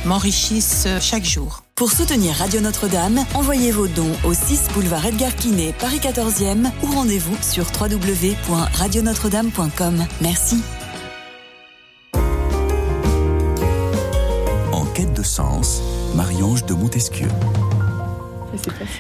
[0.06, 1.67] m'enrichissent chaque jour.
[1.78, 6.88] Pour soutenir Radio Notre-Dame, envoyez vos dons au 6 boulevard Edgar Quinet, Paris 14e ou
[6.88, 10.04] rendez-vous sur www.radionotre-dame.com.
[10.20, 10.56] Merci.
[14.96, 15.84] quête de sens,
[16.16, 17.28] Marie-Ange de Montesquieu.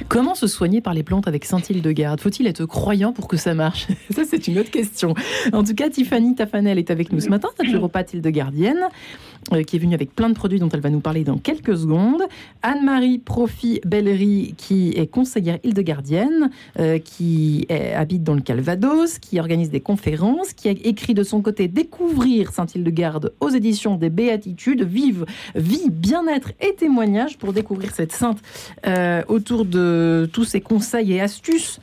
[0.07, 2.21] Comment se soigner par les plantes avec Saint-Hildegarde?
[2.21, 3.87] Faut-il être croyant pour que ça marche?
[4.11, 5.13] Ça, c'est une autre question.
[5.53, 8.87] En tout cas, Tiffany Tafanel est avec nous ce matin, naturopathe Hildegardienne.
[9.53, 11.77] Euh, qui est venue avec plein de produits dont elle va nous parler dans quelques
[11.77, 12.23] secondes.
[12.63, 19.69] Anne-Marie Profi Bellery, qui est conseillère Hildegardienne, euh, qui habite dans le Calvados, qui organise
[19.69, 25.25] des conférences, qui a écrit de son côté Découvrir Saint-Hildegarde aux éditions des Béatitudes, Vive,
[25.55, 28.39] Vie, Bien-être et témoignages pour découvrir cette sainte
[28.85, 31.79] euh, autour de tous ses conseils et astuces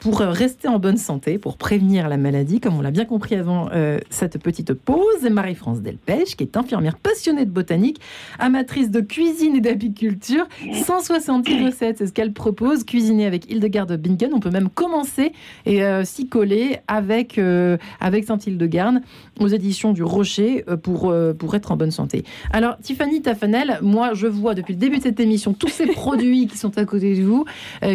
[0.00, 3.68] pour rester en bonne santé, pour prévenir la maladie, comme on l'a bien compris avant
[4.08, 5.24] cette petite pause.
[5.24, 7.98] Et Marie-France Delpech, qui est infirmière passionnée de botanique,
[8.38, 10.46] amatrice de cuisine et d'apiculture.
[10.84, 12.84] 170 recettes, c'est ce qu'elle propose.
[12.84, 14.32] Cuisiner avec Hildegarde Bingen.
[14.34, 15.32] On peut même commencer
[15.64, 19.00] et euh, s'y coller avec, euh, avec Saint-Hildegarde
[19.40, 22.24] aux éditions du Rocher euh, pour, pour être en bonne santé.
[22.52, 26.48] Alors, Tiffany Tafanel, moi, je vois depuis le début de cette émission tous ces produits
[26.48, 27.46] qui sont à côté de vous,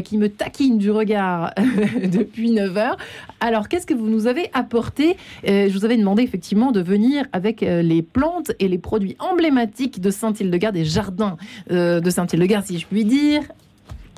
[0.03, 1.53] qui me taquinent du regard
[2.11, 2.97] depuis 9 heures.
[3.39, 5.15] Alors, qu'est-ce que vous nous avez apporté?
[5.45, 10.09] Je vous avais demandé effectivement de venir avec les plantes et les produits emblématiques de
[10.09, 11.37] Saint-Hildegarde, des jardins
[11.71, 13.43] euh, de Saint-Hildegarde, si je puis dire.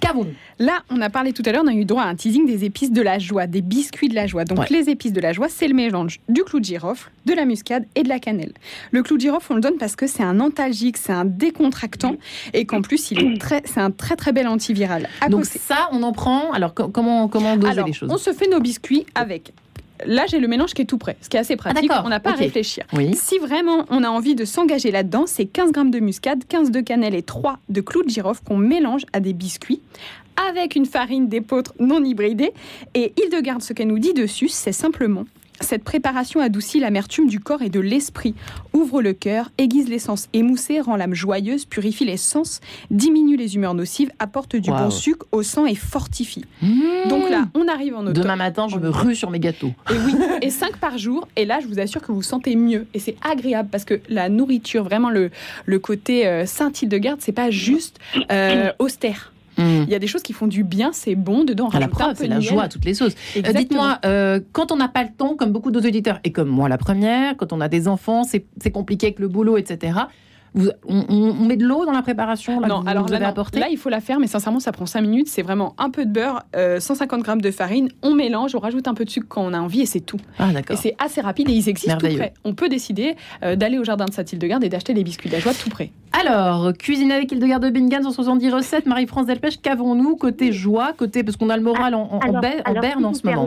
[0.02, 2.46] Qu'avons-nous Là, on a parlé tout à l'heure, on a eu droit à un teasing
[2.46, 4.46] des épices de la joie, des biscuits de la joie.
[4.46, 7.46] Donc, les épices de la joie, c'est le mélange du clou de girofle, de la
[7.46, 8.54] muscade et de la cannelle.
[8.92, 12.16] Le clou de girofle, on le donne parce que c'est un antalgique, c'est un décontractant
[12.54, 15.10] et qu'en plus, il est très, c'est un très très bel antiviral.
[15.30, 16.52] Donc, ça, on en prend.
[16.52, 18.10] Alors, comment, comment doser les choses?
[18.12, 19.54] On se fait nos biscuits avec
[20.06, 21.92] là, j'ai le mélange qui est tout prêt, ce qui est assez pratique.
[22.04, 22.86] on n'a pas à réfléchir.
[23.14, 26.82] Si vraiment on a envie de s'engager là-dedans, c'est 15 grammes de muscade, 15 de
[26.82, 29.82] cannelle et 3 de clous de girofle qu'on mélange à des biscuits
[30.50, 32.52] avec une farine d'épeautre non hybridée.
[32.94, 35.26] Et Hildegarde, ce qu'elle nous dit dessus, c'est simplement
[35.62, 38.36] cette préparation adoucit l'amertume du corps et de l'esprit,
[38.74, 43.74] ouvre le cœur, aiguise l'essence émoussée, rend l'âme joyeuse, purifie les sens, diminue les humeurs
[43.74, 46.46] nocives, apporte du bon sucre au sang et fortifie.
[46.62, 47.10] Mmh.
[47.10, 48.14] Donc là, on arrive en automne.
[48.14, 49.72] Demain matin, je me rue sur mes gâteaux.
[49.90, 51.28] Et oui, et 5 par jour.
[51.36, 52.88] Et là, je vous assure que vous, vous sentez mieux.
[52.94, 55.32] Et c'est agréable parce que la nourriture, vraiment le,
[55.66, 58.00] le côté euh, Saint-Hildegarde, c'est pas juste
[58.32, 59.32] euh, austère.
[59.58, 59.84] Mm.
[59.84, 61.70] Il y a des choses qui font du bien, c'est bon dedans.
[61.70, 63.16] À la preuve, c'est la joie à toutes les sauces.
[63.38, 66.50] Euh, dites-moi, euh, quand on n'a pas le temps, comme beaucoup d'autres auditeurs, et comme
[66.50, 69.94] moi la première, quand on a des enfants, c'est compliqué avec le boulot, etc
[70.88, 74.00] on, met de l'eau dans la préparation là, Non, alors là, là, il faut la
[74.00, 75.28] faire, mais sincèrement, ça prend 5 minutes.
[75.28, 78.88] C'est vraiment un peu de beurre, 150 euh, grammes de farine, on mélange, on rajoute
[78.88, 80.20] un peu de sucre quand on a envie et c'est tout.
[80.40, 82.34] Ah, et c'est assez rapide et ils existent tout près.
[82.44, 85.40] On peut décider euh, d'aller au jardin de Saint-Hildegarde et d'acheter les biscuits de la
[85.40, 85.92] joie tout près.
[86.14, 88.86] Alors, cuisine avec Hildegarde de Bingham, 170 recettes.
[88.86, 93.14] Marie-France Delpech, qu'avons-nous côté joie, côté parce qu'on a le moral en, en, berne en
[93.14, 93.46] ce moment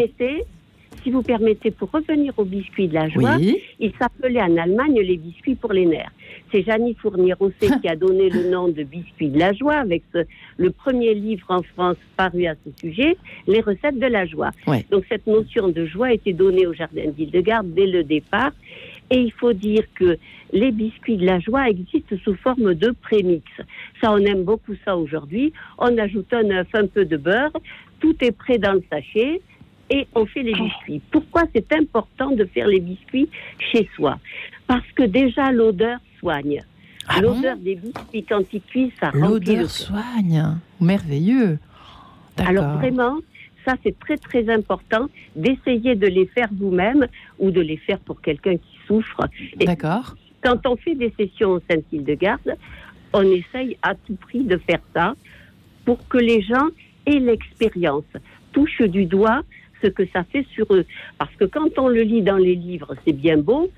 [1.02, 3.36] si vous permettez, pour revenir aux biscuits de la joie,
[3.80, 6.10] il s'appelait en Allemagne les biscuits pour les nerfs.
[6.50, 10.02] C'est Janie Fournier-Rosset qui a donné le nom de biscuits de la joie avec
[10.56, 14.50] le premier livre en France paru à ce sujet, Les recettes de la joie.
[14.90, 18.52] Donc cette notion de joie a été donnée au Jardin d'Île-de-Garde dès le départ.
[19.10, 20.18] Et il faut dire que
[20.52, 23.44] les biscuits de la joie existent sous forme de prémix.
[24.00, 25.52] Ça, on aime beaucoup ça aujourd'hui.
[25.78, 27.52] On ajoute un œuf, un peu de beurre,
[28.00, 29.40] tout est prêt dans le sachet
[29.90, 31.00] et on fait les biscuits.
[31.10, 33.28] Pourquoi c'est important de faire les biscuits
[33.72, 34.18] chez soi?
[34.66, 36.62] Parce que déjà l'odeur soigne.
[37.06, 40.58] Ah l'odeur des biscuits quand ils cuisent, ça L'odeur soigne.
[40.80, 41.58] Merveilleux.
[42.36, 43.18] Alors vraiment,
[43.64, 47.06] ça c'est très très important d'essayer de les faire vous-même
[47.38, 49.28] ou de les faire pour quelqu'un qui souffre.
[49.56, 50.14] D'accord.
[50.42, 52.56] Quand on fait des sessions au Saint-Île-de-Garde,
[53.12, 55.14] on essaye à tout prix de faire ça
[55.84, 56.68] pour que les gens
[57.06, 58.04] aient l'expérience,
[58.52, 59.42] touchent du doigt
[59.82, 60.84] ce que ça fait sur eux.
[61.18, 63.70] Parce que quand on le lit dans les livres, c'est bien beau,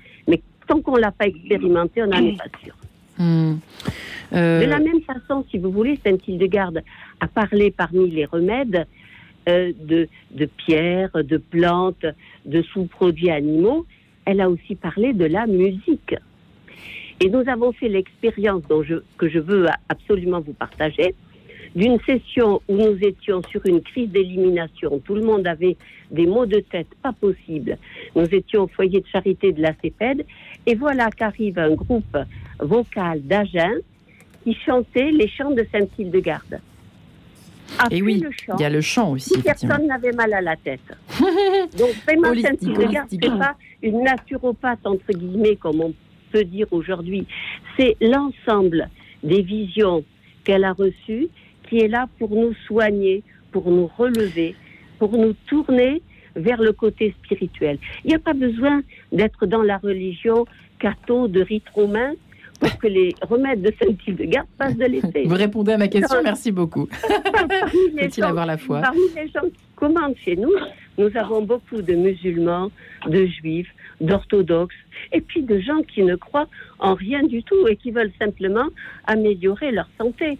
[0.71, 2.73] tant qu'on ne l'a pas expérimenté, on n'en est pas sûr.
[3.17, 3.55] Hmm.
[4.33, 6.81] Euh, de la même façon, si vous voulez, Saint-Hildegarde
[7.19, 8.87] a parlé parmi les remèdes
[9.49, 12.05] euh, de, de pierres, de plantes,
[12.45, 13.85] de sous-produits animaux.
[14.23, 16.15] Elle a aussi parlé de la musique.
[17.19, 18.63] Et nous avons fait l'expérience
[19.17, 21.13] que je veux absolument vous partager
[21.75, 25.01] d'une session où nous étions sur une crise d'élimination.
[25.05, 25.77] Tout le monde avait
[26.09, 27.77] des maux de tête pas possibles.
[28.15, 30.25] Nous étions au foyer de charité de la CEPED
[30.65, 32.17] et voilà qu'arrive un groupe
[32.59, 33.75] vocal d'Agen
[34.43, 36.59] qui chantait les chants de Saint-Hildegarde.
[37.89, 38.23] et oui,
[38.55, 39.39] il y a le chant aussi.
[39.41, 40.81] Personne n'avait mal à la tête.
[41.77, 45.93] Donc vraiment, Saint-Hildegarde, c'est pas une naturopathe entre guillemets comme on
[46.31, 47.25] peut dire aujourd'hui.
[47.77, 48.89] C'est l'ensemble
[49.23, 50.03] des visions
[50.43, 51.29] qu'elle a reçues
[51.71, 54.55] qui est là pour nous soigner, pour nous relever,
[54.99, 56.01] pour nous tourner
[56.35, 57.77] vers le côté spirituel.
[58.03, 58.81] Il n'y a pas besoin
[59.13, 60.45] d'être dans la religion
[60.79, 62.11] catho de rite romain
[62.59, 65.23] pour que les remèdes de Saint-Hildegarde passent de l'été.
[65.23, 66.87] Vous répondez à ma question, merci beaucoup.
[67.99, 68.81] Faut-il avoir la foi?
[68.81, 70.53] Parmi les gens qui commandent chez nous,
[70.97, 72.69] nous avons beaucoup de musulmans,
[73.07, 74.75] de juifs, d'orthodoxes,
[75.11, 76.47] et puis de gens qui ne croient
[76.79, 78.67] en rien du tout et qui veulent simplement
[79.05, 80.37] améliorer leur santé.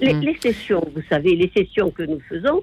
[0.00, 0.36] Les, mm.
[0.40, 2.62] sessions, vous savez, les sessions que nous faisons,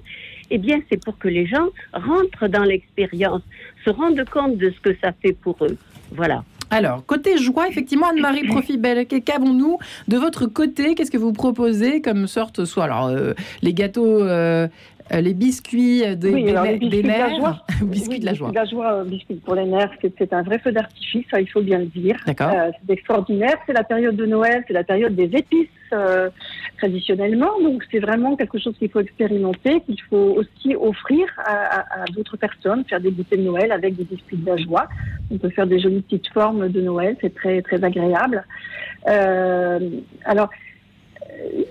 [0.50, 3.42] eh bien, c'est pour que les gens rentrent dans l'expérience,
[3.84, 5.76] se rendent compte de ce que ça fait pour eux.
[6.12, 6.44] Voilà.
[6.72, 9.76] Alors, côté joie, effectivement, Anne-Marie Profibel, qu'avons-nous
[10.08, 10.94] de votre côté?
[10.94, 14.68] Qu'est-ce que vous proposez comme sorte, soit alors euh, les gâteaux euh,
[15.10, 17.28] les biscuits des, des, biscuits nerfs.
[17.28, 17.66] De la joie.
[17.82, 18.50] biscuits de la joie.
[18.54, 21.86] la joie, biscuits pour les nerfs, c'est un vrai feu d'artifice, il faut bien le
[21.86, 22.16] dire.
[22.28, 23.56] Euh, c'est extraordinaire.
[23.66, 26.30] C'est la période de Noël, c'est la période des épices euh,
[26.78, 27.60] traditionnellement.
[27.62, 32.84] Donc c'est vraiment quelque chose qu'il faut expérimenter, qu'il faut aussi offrir à, d'autres personnes,
[32.88, 34.88] faire des goûters de Noël avec des biscuits de la joie.
[35.30, 38.44] On peut faire des jolies petites formes de Noël, c'est très très agréable.
[39.04, 40.48] alors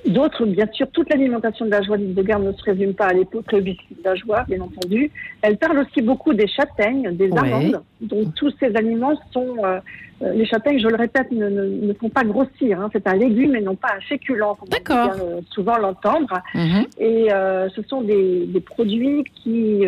[0.05, 3.61] D'autres, bien sûr, toute l'alimentation de la joie d'Île-de-Garde ne se résume pas à au
[3.61, 5.11] biscuit de la joie, bien entendu.
[5.41, 7.81] Elle parle aussi beaucoup des châtaignes, des amandes.
[8.01, 9.55] Donc tous ces aliments sont...
[9.63, 9.79] Euh,
[10.23, 12.79] euh, les châtaignes, je le répète, ne, ne, font pas grossir.
[12.79, 12.89] Hein.
[12.93, 16.39] C'est un légume et non pas un féculent, comme on peut euh, souvent l'entendre.
[16.53, 16.85] Mhm.
[16.99, 19.83] Et ce sont des, des produits qui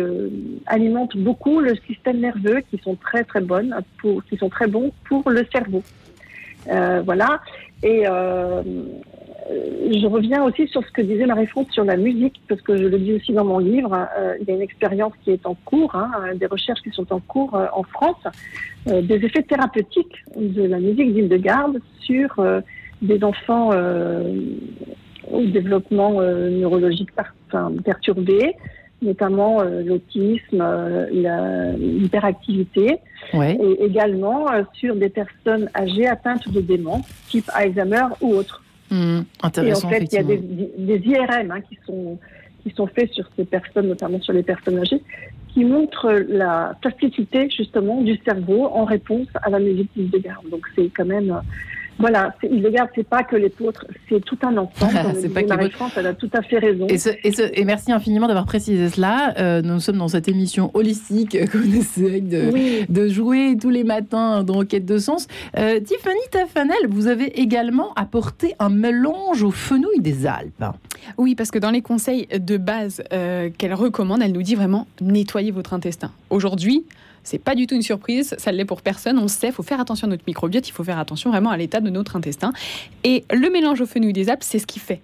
[0.66, 4.90] alimentent beaucoup le système nerveux, qui sont très très bonnes, pour, qui sont très bons
[5.08, 5.82] pour le cerveau.
[6.66, 7.40] voilà.
[7.84, 8.62] Et euh,
[9.50, 12.98] je reviens aussi sur ce que disait Marie-France sur la musique, parce que je le
[12.98, 13.94] dis aussi dans mon livre.
[14.16, 17.12] Euh, il y a une expérience qui est en cours, hein, des recherches qui sont
[17.12, 18.22] en cours euh, en France,
[18.86, 22.28] des effets thérapeutiques de la musique d'Île-de-Garde sur
[23.00, 23.70] des enfants
[25.30, 27.08] au développement neurologique
[27.82, 28.54] perturbé,
[29.00, 30.62] notamment l'autisme,
[31.10, 32.98] l'hyperactivité,
[33.32, 38.63] et également sur des personnes âgées atteintes de démence, type Alzheimer ou autres.
[38.94, 42.16] Mmh, intéressant, et en fait, il y a des, des IRM hein, qui, sont,
[42.62, 45.02] qui sont faits sur ces personnes, notamment sur les personnes âgées,
[45.48, 50.48] qui montrent la plasticité justement du cerveau en réponse à la musique de garde.
[50.48, 51.40] Donc c'est quand même
[51.98, 54.92] voilà, il regarde, c'est pas que les poutres, c'est tout un ensemble.
[55.20, 55.40] c'est pas
[55.96, 56.86] elle a tout à fait raison.
[56.88, 59.34] Et, merci infiniment d'avoir précisé cela.
[59.38, 64.42] Euh, nous sommes dans cette émission holistique qu'on essaie de, de, jouer tous les matins
[64.42, 65.28] dans Quête de Sens.
[65.56, 70.64] Euh, Tiffany Tafanel, vous avez également apporté un mélange aux fenouilles des Alpes.
[71.18, 74.86] Oui, parce que dans les conseils de base euh, qu'elle recommande, elle nous dit vraiment
[75.00, 76.10] nettoyez votre intestin.
[76.30, 76.84] Aujourd'hui,
[77.24, 79.18] c'est pas du tout une surprise, ça l'est pour personne.
[79.18, 81.56] On sait, il faut faire attention à notre microbiote, il faut faire attention vraiment à
[81.56, 82.52] l'état de notre intestin.
[83.02, 85.00] Et le mélange au fenouil des Alpes, c'est ce qui fait.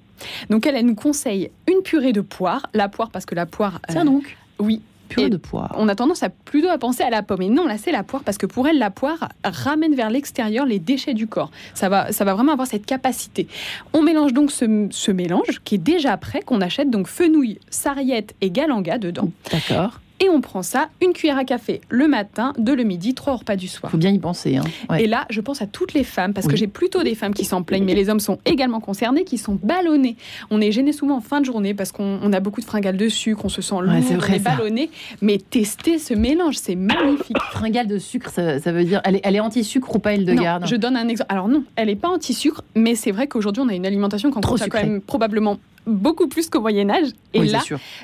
[0.51, 2.67] Donc elle, elle nous conseille une purée de poire.
[2.75, 3.81] La poire, parce que la poire.
[3.89, 4.37] Tiens donc.
[4.59, 5.75] Oui, Purée de poire.
[5.77, 7.43] On a tendance à plutôt à penser à la pomme.
[7.43, 10.67] Et non, là, c'est la poire parce que pour elle, la poire ramène vers l'extérieur
[10.67, 11.51] les déchets du corps.
[11.75, 13.49] Ça va, ça va vraiment avoir cette capacité.
[13.93, 18.35] On mélange donc ce, ce mélange qui est déjà prêt, qu'on achète donc fenouil, sarriette
[18.41, 19.31] et galanga dedans.
[19.51, 23.37] D'accord et on prend ça, une cuillère à café le matin, deux le midi, trois
[23.37, 23.91] repas du soir.
[23.91, 24.57] Faut bien y penser.
[24.57, 24.97] Hein.
[24.99, 27.45] Et là, je pense à toutes les femmes, parce que j'ai plutôt des femmes qui
[27.45, 30.17] s'en plaignent, mais les hommes sont également concernés, qui sont ballonnés.
[30.51, 33.09] On est gêné souvent en fin de journée parce qu'on a beaucoup de fringales de
[33.09, 34.91] sucre, on se sent lourd, on est ballonné.
[35.23, 37.39] Mais tester ce mélange, c'est magnifique.
[37.53, 40.35] Fringale de sucre, ça, veut dire, elle est, elle est anti-sucre ou pas, elle de
[40.35, 41.33] garde Je donne un exemple.
[41.33, 44.41] Alors non, elle n'est pas anti-sucre, mais c'est vrai qu'aujourd'hui, on a une alimentation qu'on
[44.41, 45.59] quand même probablement
[45.91, 47.09] beaucoup plus qu'au Moyen Âge.
[47.35, 47.61] Et là,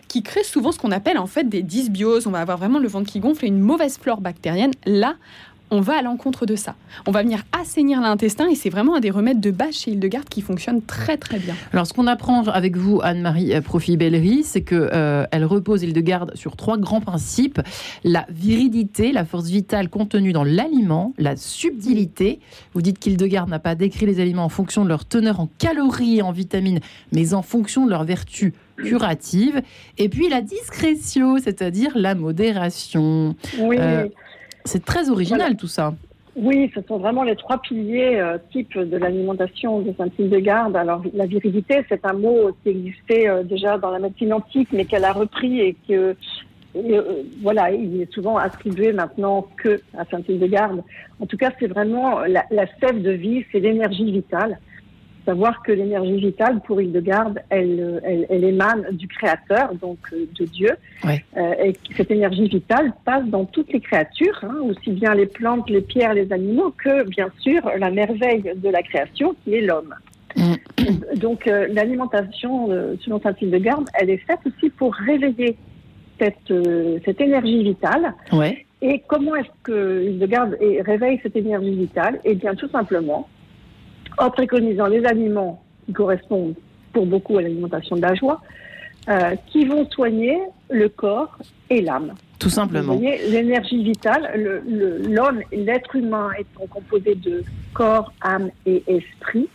[0.09, 2.27] qui crée souvent ce qu'on appelle en fait des dysbioses.
[2.27, 4.73] On va avoir vraiment le ventre qui gonfle et une mauvaise flore bactérienne.
[4.85, 5.17] Là,
[5.71, 6.75] on va à l'encontre de ça.
[7.07, 10.29] On va venir assainir l'intestin et c'est vraiment un des remèdes de base chez Hildegarde
[10.29, 11.55] qui fonctionne très très bien.
[11.73, 16.33] Alors ce qu'on apprend avec vous, Anne-Marie euh, Profi-Bellery, c'est que euh, elle repose Hildegarde
[16.37, 17.61] sur trois grands principes
[18.05, 22.41] la viridité, la force vitale contenue dans l'aliment, la subtilité.
[22.75, 26.19] Vous dites qu'Hildegarde n'a pas décrit les aliments en fonction de leur teneur en calories
[26.19, 26.81] et en vitamines,
[27.13, 29.63] mais en fonction de leur vertu curative.
[29.99, 33.35] Et puis la discrétion, c'est-à-dire la modération.
[33.59, 33.77] Oui.
[33.79, 34.07] Euh,
[34.67, 35.95] c'est très original tout ça.
[36.37, 40.77] Oui, ce sont vraiment les trois piliers euh, types de l'alimentation de Saint-Hildegarde.
[40.77, 44.85] Alors, la virilité, c'est un mot qui existait euh, déjà dans la médecine antique, mais
[44.85, 46.15] qu'elle a repris et que,
[46.77, 50.83] euh, voilà, il est souvent attribué maintenant que à Saint-Hildegarde.
[51.21, 54.59] En tout cas, c'est vraiment la, la sève de vie, c'est l'énergie vitale
[55.27, 60.45] savoir que l'énergie vitale pour Hildegarde, elle, elle, elle, émane du Créateur, donc euh, de
[60.47, 60.71] Dieu,
[61.05, 61.11] euh,
[61.63, 65.83] et cette énergie vitale passe dans toutes les créatures, hein, aussi bien les plantes, les
[65.83, 69.95] pierres, les animaux, que bien sûr la merveille de la création qui est l'homme.
[70.37, 71.17] Mm.
[71.17, 72.69] Donc euh, l'alimentation,
[73.01, 75.57] selon saint Hildegarde, elle est faite aussi pour réveiller
[76.19, 76.53] cette,
[77.05, 78.15] cette énergie vitale.
[78.33, 78.65] Ouais.
[78.81, 82.21] Et comment est-ce que Hildegarde réveille cette énergie vitale?
[82.25, 83.29] Eh bien, tout simplement
[84.19, 86.55] en préconisant les aliments qui correspondent
[86.93, 88.41] pour beaucoup à l'alimentation de la joie,
[89.09, 90.39] euh, qui vont soigner
[90.71, 91.39] le corps
[91.71, 92.15] et l'âme.
[92.39, 92.99] Tout simplement.
[92.99, 99.49] L'énergie vitale, l'homme, l'être humain étant composé de corps, âme et esprit,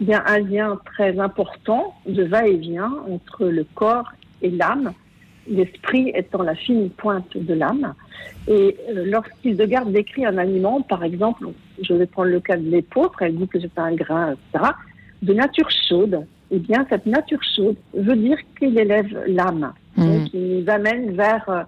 [0.00, 4.92] il y a un lien très important de va-et-vient entre le corps et l'âme,
[5.48, 7.94] l'esprit étant la fine pointe de l'âme.
[8.48, 11.48] Et euh, lorsqu'il de garde décrit un aliment, par exemple,
[11.82, 14.70] je vais prendre le cas de l'épeautre, elle dit que c'est un grain, etc.,
[15.22, 19.72] de nature chaude, eh bien, cette nature chaude veut dire qu'il élève l'âme.
[19.96, 20.04] Mmh.
[20.04, 21.62] Donc, il nous amène vers euh,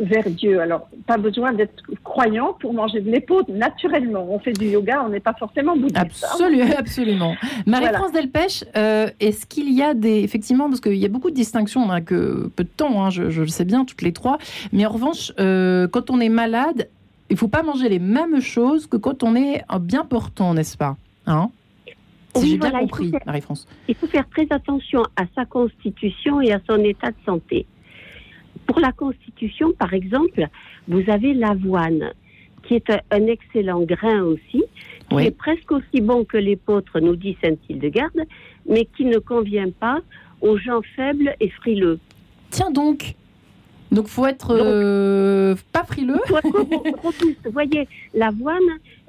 [0.00, 0.60] vers Dieu.
[0.60, 4.26] Alors, pas besoin d'être croyant pour manger de l'épaule naturellement.
[4.30, 5.96] On fait du yoga, on n'est pas forcément bouddhiste.
[5.98, 6.28] Hein.
[6.32, 7.34] Absolument, absolument.
[7.66, 10.22] Marie-France Delpech, euh, est-ce qu'il y a des.
[10.22, 13.10] Effectivement, parce qu'il y a beaucoup de distinctions, on n'a que peu de temps, hein,
[13.10, 14.38] je, le sais bien, toutes les trois.
[14.72, 16.88] Mais en revanche, euh, quand on est malade,
[17.30, 20.76] il ne faut pas manger les mêmes choses que quand on est bien portant, n'est-ce
[20.76, 21.50] pas hein?
[22.36, 23.66] Si j'ai bien compris, Marie-France.
[23.88, 27.66] Il faut faire très attention à sa constitution et à son état de santé.
[28.68, 30.46] Pour la constitution, par exemple,
[30.86, 32.12] vous avez l'avoine,
[32.62, 34.62] qui est un, excellent grain aussi,
[35.10, 38.24] qui est presque aussi bon que l'épeautre, nous dit Saint-Hildegarde,
[38.68, 40.00] mais qui ne convient pas
[40.42, 41.98] aux gens faibles et frileux.
[42.50, 43.14] Tiens donc
[43.90, 46.20] donc faut être euh, pas frileux.
[47.44, 48.58] Vous voyez, l'avoine,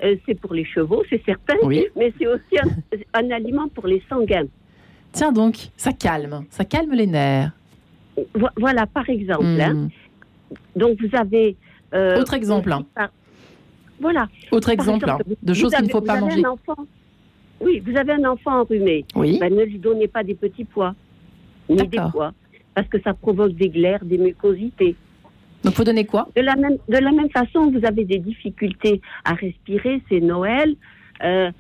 [0.04, 2.58] euh, c'est pour les chevaux, c'est certain, mais c'est aussi
[3.14, 4.48] un, aliment pour les sanguins.
[5.12, 7.52] Tiens donc, ça calme, ça calme les nerfs.
[8.58, 9.46] Voilà, par exemple.
[9.46, 9.74] Hein.
[9.74, 9.90] Hmm.
[10.76, 11.56] Donc, vous avez.
[11.94, 12.74] Euh, Autre exemple.
[14.00, 14.28] voilà.
[14.52, 16.44] Autre exemple, hein, de choses qu'il ne faut pas manger.
[17.62, 19.06] oui, vous avez un enfant enrhumé.
[19.16, 19.38] Oui.
[19.40, 20.94] Ben, ne lui donnez pas des petits pois,
[21.70, 22.34] ni des pois,
[22.76, 24.96] parce que ça provoque des glaires, des mucosités.
[25.64, 26.30] Donc, faut donner quoi?
[26.36, 30.76] De la, même, de la même façon, vous avez des difficultés à respirer, c'est Noël.
[31.24, 31.52] Euh,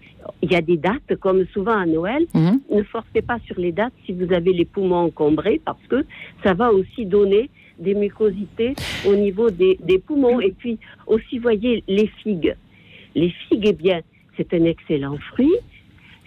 [0.41, 2.25] il y a des dates, comme souvent à Noël.
[2.33, 2.59] Mhm.
[2.71, 6.05] Ne forcez pas sur les dates si vous avez les poumons encombrés, parce que
[6.43, 10.39] ça va aussi donner des mucosités au niveau des, poumons.
[10.41, 12.55] Et puis aussi, voyez, les figues.
[13.15, 14.01] Les figues, eh bien,
[14.37, 15.55] c'est un excellent fruit.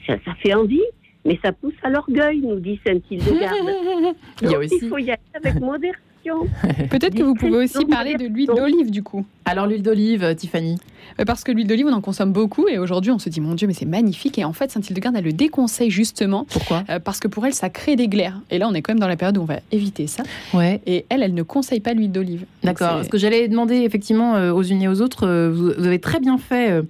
[0.07, 0.83] Ça, ça fait envie,
[1.25, 3.55] mais ça pousse à l'orgueil, nous dit Saint-Hildegarde.
[4.43, 4.79] il, y a aussi...
[4.83, 6.03] il faut y aller avec modération.
[6.91, 9.25] Peut-être que vous pouvez aussi parler de l'huile d'olive du coup.
[9.45, 10.79] Alors l'huile d'olive, euh, Tiffany
[11.21, 13.55] euh, Parce que l'huile d'olive, on en consomme beaucoup et aujourd'hui on se dit mon
[13.55, 16.47] Dieu mais c'est magnifique et en fait Saint-Hildegarde elle le déconseille justement.
[16.49, 18.93] Pourquoi euh, Parce que pour elle ça crée des glaires et là on est quand
[18.93, 20.23] même dans la période où on va éviter ça.
[20.55, 20.81] Ouais.
[20.87, 22.45] Et elle, elle ne conseille pas l'huile d'olive.
[22.63, 23.05] D'accord.
[23.05, 26.83] Ce que j'allais demander effectivement aux unis et aux autres, vous avez très bien fait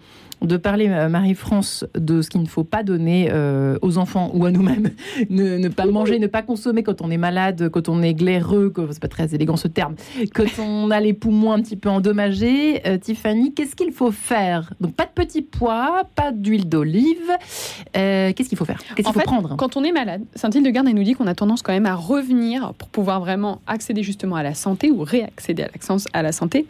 [0.45, 4.45] de parler, euh, Marie-France, de ce qu'il ne faut pas donner euh, aux enfants ou
[4.45, 4.91] à nous-mêmes.
[5.31, 9.01] ne, pas manger, ne pas consommer quand on est malade, quand on est glaireux, c'est
[9.01, 9.95] pas très élégant ce terme,
[10.35, 12.87] quand on a les poumons un petit peu endommagés.
[12.87, 14.73] Euh, Tiffany, qu'est-ce qu'il faut faire?
[14.81, 17.31] Donc pas de petits pois, pas d'huile d'olive.
[17.93, 18.81] qu'est-ce qu'il faut faire?
[18.97, 19.57] Qu'est-ce qu'il faut prendre?
[19.57, 22.89] Quand on est malade, Saint-Hildegarde nous dit qu'on a tendance quand même à revenir pour
[22.89, 25.67] pouvoir vraiment accéder justement à la santé ou réaccéder
[26.13, 26.67] à la santé.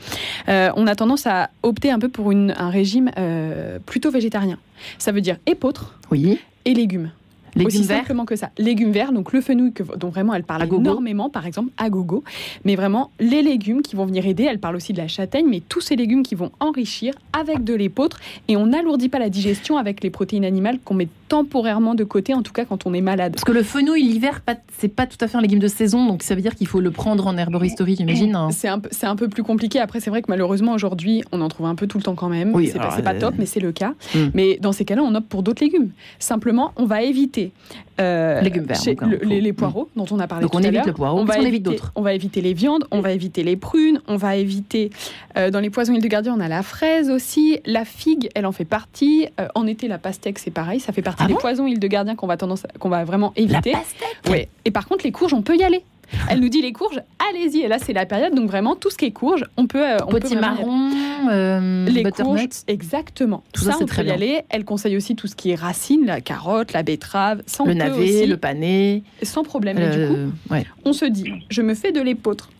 [0.48, 4.58] on a tendance à opter un peu pour un régime euh, plutôt végétarien.
[4.98, 6.38] Ça veut dire épeautre oui.
[6.64, 7.10] et légumes.
[7.54, 7.98] Légumes Aussi verts.
[7.98, 8.50] simplement que ça.
[8.56, 12.24] Légumes verts, donc le fenouil que, dont vraiment elle parle énormément, par exemple, à gogo.
[12.64, 14.44] Mais vraiment, les légumes qui vont venir aider.
[14.44, 17.74] Elle parle aussi de la châtaigne, mais tous ces légumes qui vont enrichir avec de
[17.74, 18.20] l'épeautre.
[18.48, 22.34] Et on n'alourdit pas la digestion avec les protéines animales qu'on met temporairement de côté,
[22.34, 23.32] en tout cas quand on est malade.
[23.32, 24.42] Parce que le fenouil, l'hiver,
[24.76, 26.80] c'est pas tout à fait un légume de saison, donc ça veut dire qu'il faut
[26.80, 28.36] le prendre en herboristerie, j'imagine.
[28.36, 28.50] Hein.
[28.50, 29.80] C'est un, un, peu plus compliqué.
[29.80, 32.28] Après, c'est vrai que malheureusement, aujourd'hui, on en trouve un peu tout le temps quand
[32.28, 32.54] même.
[32.54, 33.94] Oui, c'est pas, top, mais c'est le cas.
[34.14, 34.26] Hmm.
[34.34, 35.88] Mais dans ces cas-là, on opte pour d'autres légumes.
[36.18, 37.52] Simplement, on va éviter.
[38.00, 38.80] Euh, légumes verts.
[39.22, 41.58] les, poireaux dont on a parlé donc tout on évite le poireau, on, va éviter
[41.58, 41.92] d'autres.
[41.94, 44.90] On va éviter les viandes, on va éviter les prunes, on va éviter
[45.36, 48.46] euh, dans les poisons îles de Gardien, on a la fraise aussi, la figue, elle
[48.46, 49.28] en fait partie.
[49.38, 51.86] Euh, en été, la pastèque, c'est pareil, ça fait partie ah des poisons îles de
[51.86, 53.72] Gardien qu'on va tendance, qu'on va vraiment éviter.
[53.72, 54.48] La pastèque.
[54.64, 55.84] Et par contre, les courges, on peut y aller.
[56.28, 57.00] Elle nous dit les courges,
[57.30, 57.60] allez-y.
[57.60, 59.82] Et là, c'est la période, donc vraiment tout ce qui est courge, on peut.
[59.82, 60.90] Euh, on Petit marron,
[61.30, 63.42] euh, les courges, exactement.
[63.52, 64.42] Tout, ça, on très peut y aller.
[64.50, 68.26] Elle conseille aussi tout ce qui est racines, la carotte, la betterave, sans le navet,
[68.26, 69.76] le pané, sans problème.
[69.76, 72.50] du coup, on se dit, je me fais de l'épeautre.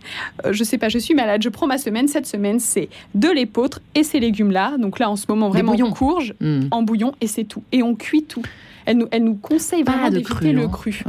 [0.45, 2.09] Euh, je sais pas, je suis malade, je prends ma semaine.
[2.09, 4.77] Cette semaine, c'est de l'épeautre et ces légumes-là.
[4.79, 6.69] Donc là, en ce moment, vraiment courge hmm.
[6.71, 7.63] en bouillon et c'est tout.
[7.73, 8.43] Et on cuit tout.
[8.87, 10.69] Elle nous, elle nous conseille vraiment d'éviter le hein.
[10.69, 11.03] cru,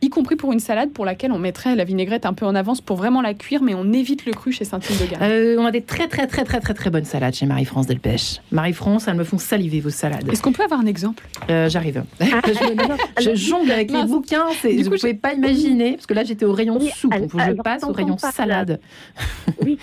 [0.00, 2.80] y compris pour une salade pour laquelle on mettrait la vinaigrette un peu en avance
[2.80, 5.22] pour vraiment la cuire, mais on évite le cru chez Saint-Hildegarde.
[5.22, 8.40] Euh, on a des très très très très très très bonnes salades chez Marie-France Delpech.
[8.52, 10.28] Marie-France, elles me font saliver vos salades.
[10.30, 11.24] Est-ce qu'on peut avoir un exemple?
[11.50, 12.04] Euh, J'arrive.
[13.20, 16.52] je, jongle avec les bouquins, vous ne pouvez pas imaginer, parce que là j'étais au
[16.52, 18.80] rayon soupe, je passe au rayon salade.
[19.64, 19.78] Oui,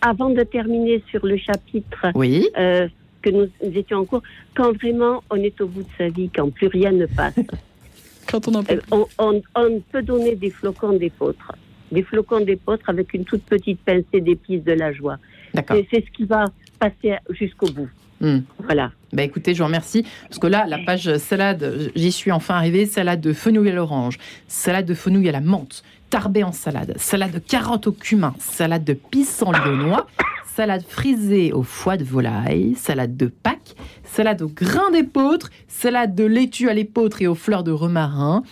[0.00, 2.48] avant de terminer sur le chapitre, oui.
[2.58, 2.88] Euh,
[3.24, 4.22] que nous étions en cours,
[4.54, 7.34] quand vraiment on est au bout de sa vie, quand plus rien ne passe.
[8.30, 8.80] quand on, en peut...
[8.90, 11.52] on, on, peut donner des flocons d'épeautre,
[11.90, 15.18] des flocons d'épeautre avec une toute petite pincée d'épices de la joie.
[15.54, 16.44] C'est ce qui va
[16.78, 17.88] passer jusqu'au bout.
[18.20, 18.40] Hmm.
[18.58, 18.92] Voilà.
[19.12, 20.04] Bah écoutez, je vous remercie.
[20.28, 22.86] Parce que là, la page salade, j'y suis enfin arrivée.
[22.86, 24.18] Salade de fenouil à l'orange,
[24.48, 28.84] salade de fenouil à la menthe, tarbé en salade, salade de carottes au cumin, salade
[28.84, 30.06] de pissenlit lyonnois,
[30.54, 33.74] salade frisée au foie de volaille, salade de Pâques,
[34.04, 38.42] salade au grain d'épeautre, salade de laitue à l'épeautre et aux fleurs de romarin,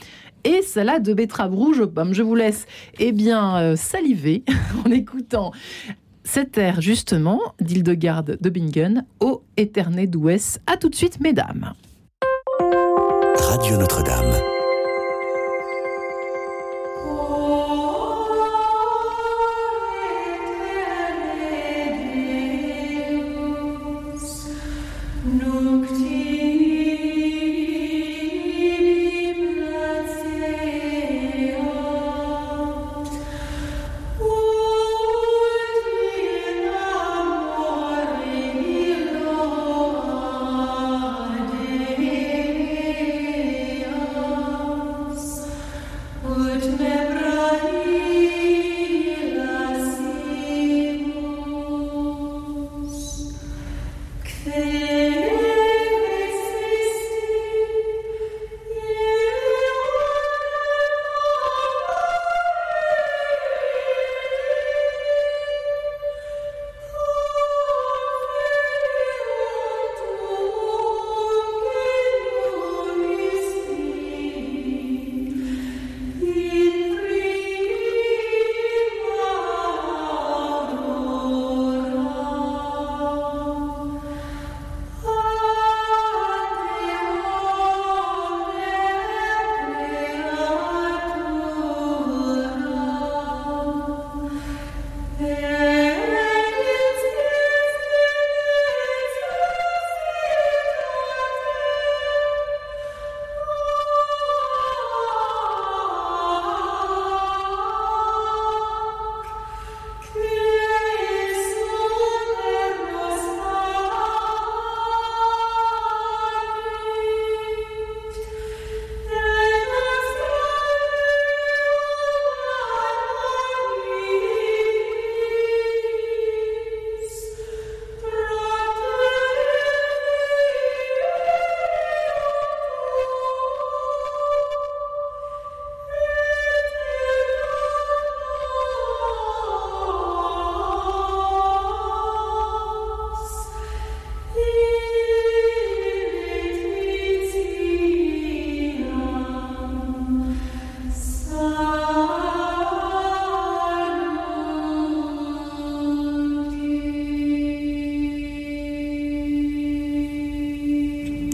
[0.45, 2.15] et salade de betterave rouge aux pommes.
[2.15, 2.67] Je vous laisse
[2.99, 4.43] eh bien euh, saliver
[4.85, 5.53] en écoutant
[6.25, 10.61] cet air justement d'Hildegarde de Bingen au Éterné d'Ouest.
[10.67, 11.73] A tout de suite mesdames.
[13.37, 14.62] Radio Notre-Dame.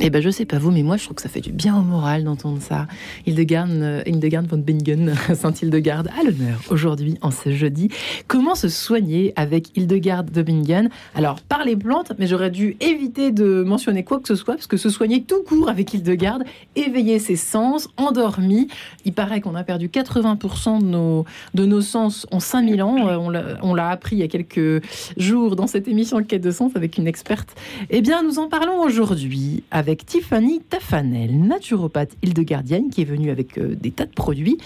[0.01, 1.77] Eh ben, je sais pas vous, mais moi, je trouve que ça fait du bien
[1.77, 2.87] au moral d'entendre ça.
[3.27, 7.89] Hildegard, euh, Hildegard von Bingen, Saint-Hildegarde, à l'honneur aujourd'hui, en ce jeudi.
[8.29, 10.89] Comment se soigner avec Hildegard de Bingen?
[11.17, 14.69] Alors, par les plantes, mais j'aurais dû éviter de mentionner quoi que ce soit, parce
[14.69, 16.41] que se soigner tout court avec Hildegard,
[16.77, 18.69] éveiller ses sens, endormi.
[19.05, 21.25] Il paraît qu'on a perdu 80% de nos,
[21.55, 23.09] de nos sens en 5000 ans.
[23.09, 24.85] Euh, on l'a appris il y a quelques
[25.17, 27.57] jours dans cette émission Quête de sens avec une experte.
[27.91, 33.59] Eh bien, nous en parlons aujourd'hui avec Tiffany Tafanel, naturopathe hildegardienne, qui est venue avec
[33.59, 34.59] euh, des tas de produits,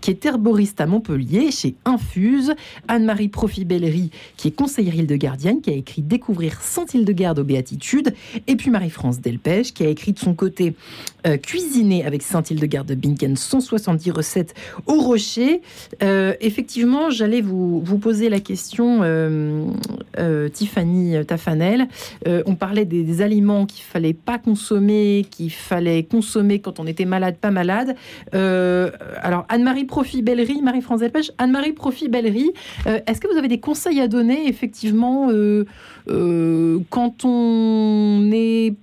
[0.00, 2.54] qui est herboriste à Montpellier chez Infuse.
[2.88, 8.14] Anne-Marie Profi-Bellery, qui est conseillère hildegardienne, qui a écrit Découvrir Saint-Hildegarde aux Béatitudes.
[8.46, 10.74] Et puis Marie-France Delpech, qui a écrit de son côté
[11.26, 14.54] euh, Cuisiner avec Saint-Hildegarde de Binken, 170 recettes
[14.86, 15.60] au rocher.
[16.02, 19.00] Euh, effectivement, j'allais vous, poser la question,
[20.52, 21.88] Tiffany Tafanel.
[22.26, 27.50] on parlait des, aliments qu'il fallait pas qu'il fallait consommer quand on était malade, pas
[27.50, 27.96] malade.
[28.34, 28.90] Euh,
[29.20, 32.52] alors, Anne-Marie Profit-Bellery, Marie-France Delpech, Anne-Marie Profit-Bellery,
[32.86, 35.64] euh, est-ce que vous avez des conseils à donner, effectivement, euh,
[36.90, 38.74] quand on est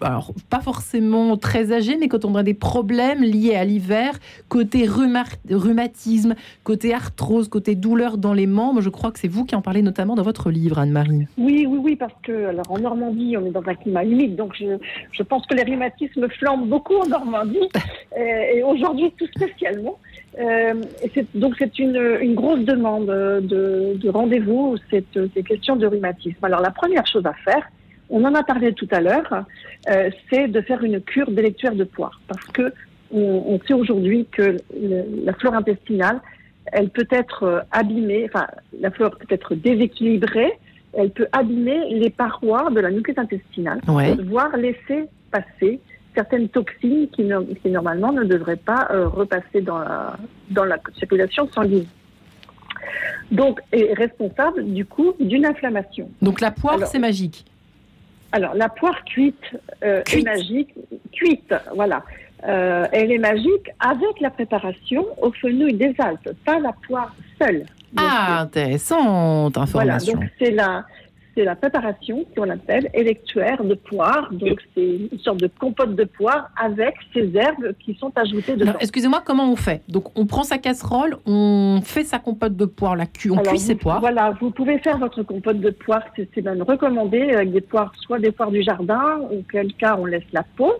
[0.00, 4.18] alors pas forcément très âgé, mais quand on a des problèmes liés à l'hiver,
[4.48, 6.34] côté rhumatisme,
[6.64, 9.82] côté arthrose, côté douleur dans les membres, je crois que c'est vous qui en parlez
[9.82, 11.26] notamment dans votre livre, Anne-Marie.
[11.38, 14.54] Oui, oui, oui, parce que alors en Normandie, on est dans un climat humide, donc
[14.58, 14.78] je,
[15.12, 17.68] je pense que les rhumatismes flambent beaucoup en Normandie,
[18.16, 19.98] et, aujourd'hui tout spécialement.
[20.38, 20.74] Euh,
[21.34, 26.44] donc c'est une, une, grosse demande de, de rendez-vous, cette, ces questions de rhumatisme.
[26.44, 27.66] Alors la première chose à faire,
[28.10, 29.44] on en a parlé tout à l'heure,
[29.88, 32.20] euh, c'est de faire une cure d'électuaire de poire.
[32.28, 32.72] Parce que
[33.12, 34.56] on, sait aujourd'hui que
[35.24, 36.20] la flore intestinale,
[36.72, 38.48] elle peut être euh, abîmée, enfin,
[38.80, 40.52] la flore peut être déséquilibrée,
[40.92, 43.80] elle peut abîmer les parois de la nucléus intestinale,
[44.24, 45.78] voire laisser passer
[46.16, 47.30] certaines toxines qui,
[47.62, 50.16] qui normalement ne devraient pas euh, repasser dans la,
[50.50, 51.86] dans la circulation sanguine.
[53.30, 56.08] Donc, est responsable du coup d'une inflammation.
[56.22, 57.44] Donc la poire, c'est magique.
[58.36, 59.34] Alors la poire cuite,
[59.82, 60.74] euh, est magique,
[61.10, 62.02] cuite, voilà.
[62.46, 67.64] Euh, elle est magique avec la préparation aux fenouil des Alpes, pas la poire seule.
[67.96, 70.12] Ah, intéressante information.
[70.12, 70.84] Voilà, donc c'est la,
[71.36, 74.32] c'est la préparation qu'on appelle électuaire de poire.
[74.32, 78.72] Donc, c'est une sorte de compote de poire avec ces herbes qui sont ajoutées dedans.
[78.80, 79.82] Excusez-moi, comment on fait?
[79.88, 83.58] Donc, on prend sa casserole, on fait sa compote de poire, la cu on cuit
[83.58, 84.00] ses poires.
[84.00, 88.18] Voilà, vous pouvez faire votre compote de poire, c'est même recommandé, avec des poires, soit
[88.18, 90.72] des poires du jardin, auquel cas on laisse la peau,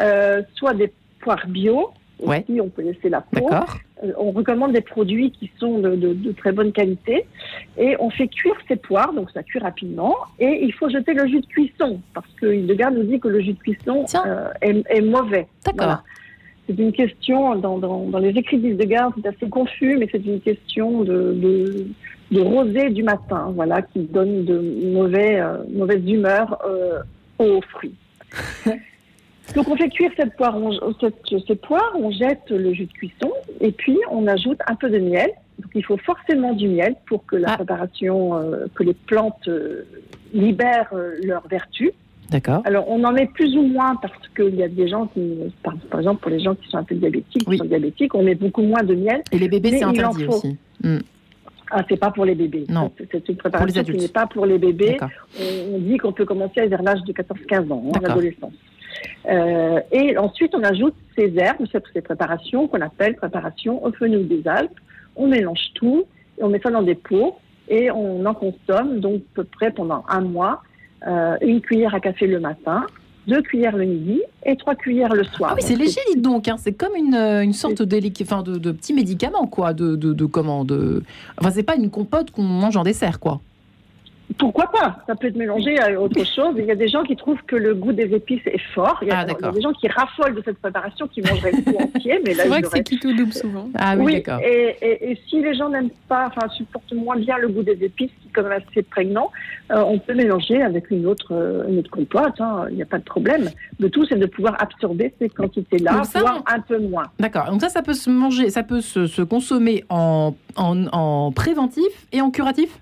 [0.00, 1.92] euh, soit des poires bio,
[2.24, 3.48] aussi, on peut laisser la peau.
[4.02, 7.26] Euh, on recommande des produits qui sont de, très bonne qualité
[7.78, 10.14] et on fait cuire ces poires, donc ça cuit rapidement.
[10.38, 13.40] Et il faut jeter le jus de cuisson parce que Hildegard nous dit que le
[13.40, 15.46] jus de cuisson euh, est, mauvais.
[15.64, 16.02] D'accord.
[16.66, 21.86] C'est une question, dans, les écrits d'Hildegard, c'est assez confus, mais c'est une question de,
[22.30, 24.58] de, rosée du matin, voilà, qui donne de
[24.92, 26.58] mauvais, euh, mauvaise humeur
[27.38, 27.94] aux fruits.
[29.54, 33.30] Donc on fait cuire cette poire, on, cette, poire, on jette le jus de cuisson
[33.60, 35.30] et puis on ajoute un peu de miel.
[35.58, 37.56] Donc il faut forcément du miel pour que la ah.
[37.56, 39.86] préparation, euh, que les plantes euh,
[40.32, 41.92] libèrent euh, leurs vertus.
[42.30, 42.62] D'accord.
[42.64, 45.74] Alors on en met plus ou moins parce qu'il y a des gens qui, par,
[45.98, 48.62] exemple pour les gens qui sont un peu diabétiques, qui sont diabétiques, on met beaucoup
[48.62, 49.22] moins de miel.
[49.30, 50.56] Et les bébés c'est interdit aussi.
[50.82, 50.98] Hmm.
[51.70, 52.66] Ah, c'est pas pour les bébés.
[52.68, 52.92] Non.
[53.10, 54.96] C'est une préparation qui n'est pas pour les bébés.
[55.72, 58.52] On, dit qu'on peut commencer vers l'âge de 14-15 ans, en adolescence.
[59.28, 64.46] Euh, et ensuite, on ajoute ces herbes, ces préparations qu'on appelle préparation au fenouil des
[64.46, 64.78] Alpes.
[65.16, 66.04] On mélange tout,
[66.38, 67.36] et on met ça dans des pots
[67.68, 70.62] et on en consomme donc à peu près pendant un mois,
[71.06, 72.84] euh, une cuillère à café le matin,
[73.26, 75.50] deux cuillères le midi et trois cuillères le soir.
[75.52, 76.46] Ah oui, c'est léger, dites donc.
[76.48, 76.56] Hein.
[76.58, 79.72] C'est comme une, une sorte de, de, de, petit médicament, quoi.
[79.72, 81.02] De, de, de comment de...
[81.38, 83.40] Enfin, c'est pas une compote qu'on mange en dessaire, quoi.
[84.38, 84.96] Pourquoi pas?
[85.06, 86.54] Ça peut être mélangé à autre chose.
[86.58, 88.98] Il y a des gens qui trouvent que le goût des épices est fort.
[89.02, 91.78] Il y a, ah, des gens qui raffolent de cette préparation, qui mangeraient le goût
[91.78, 92.20] entier.
[92.24, 93.68] Mais c'est vrai que c'est qui tout double souvent.
[93.74, 94.40] Ah oui, d'accord.
[94.40, 98.10] Et, et, si les gens n'aiment pas, enfin supportent moins bien le goût des épices,
[98.22, 99.30] qui est quand même assez prégnant,
[99.70, 102.40] euh, on peut mélanger avec une autre, euh, une autre compote.
[102.40, 102.66] Hein.
[102.70, 103.50] Il n'y a pas de problème.
[103.78, 107.04] Le tout, c'est de pouvoir absorber ces quantités-là, voire un peu moins.
[107.20, 107.50] D'accord.
[107.50, 111.84] Donc ça, ça peut se manger, ça peut se, se consommer en, en, en préventif
[112.12, 112.78] et en curatif?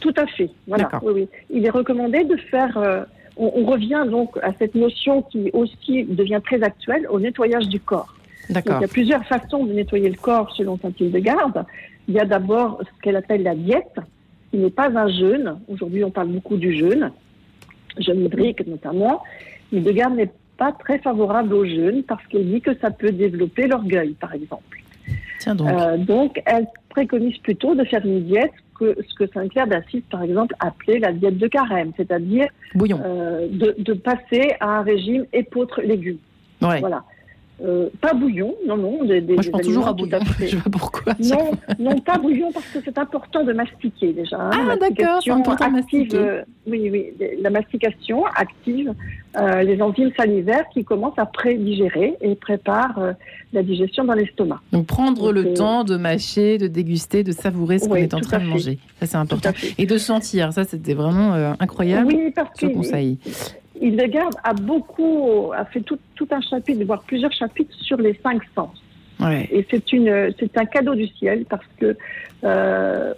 [0.00, 0.50] Tout à fait.
[0.66, 0.88] Voilà.
[1.02, 1.28] Oui, oui.
[1.50, 2.76] Il est recommandé de faire.
[2.76, 3.04] Euh,
[3.36, 8.14] on, revient donc à cette notion qui aussi devient très actuelle au nettoyage du corps.
[8.50, 11.64] Il y a plusieurs façons de nettoyer le corps selon saint garde.
[12.08, 14.00] Il y a d'abord ce qu'elle appelle la diète,
[14.50, 15.58] qui n'est pas un jeûne.
[15.68, 17.12] Aujourd'hui, on parle beaucoup du jeûne,
[17.98, 19.22] jeûne hybrique notamment.
[19.70, 24.14] Hildegard n'est pas très favorable au jeûne parce qu'elle dit que ça peut développer l'orgueil,
[24.14, 24.78] par exemple.
[25.38, 25.68] Tiens donc.
[25.68, 30.22] Euh, donc, elle préconise plutôt de faire une diète que ce que Saint-Clair d'Assise, par
[30.22, 36.18] exemple, appelait la diète de carême, c'est-à-dire euh, de, de, passer à un régime épeautre-légumes.
[36.60, 37.04] Voilà.
[37.60, 39.04] Euh, pas bouillon, non, non.
[39.04, 40.18] Des, Moi, je pense toujours à bouillon.
[40.38, 41.14] je sais pas pourquoi.
[41.18, 44.36] Non, non, pas bouillon parce que c'est important de mastiquer déjà.
[44.40, 44.50] Hein.
[44.52, 46.16] Ah, d'accord, c'est important de mastiquer.
[46.16, 48.94] Euh, oui, oui, la mastication active
[49.36, 53.14] euh, les enzymes salivaires qui commencent à prédigérer et préparent
[53.52, 54.60] la digestion dans l'estomac.
[54.72, 58.38] Donc, prendre le temps de mâcher, de déguster, de savourer ce qu'on est en train
[58.38, 58.78] de manger.
[59.00, 59.50] Ça, c'est important.
[59.78, 60.52] Et de sentir.
[60.52, 62.06] Ça, c'était vraiment incroyable.
[62.06, 63.18] Oui, parce ce conseil.
[63.80, 68.42] Hildegard a beaucoup, a fait tout, tout, un chapitre, voire plusieurs chapitres sur les cinq
[68.54, 68.82] sens.
[69.50, 71.96] Et c'est une, c'est un cadeau du ciel parce que
[72.44, 73.14] euh,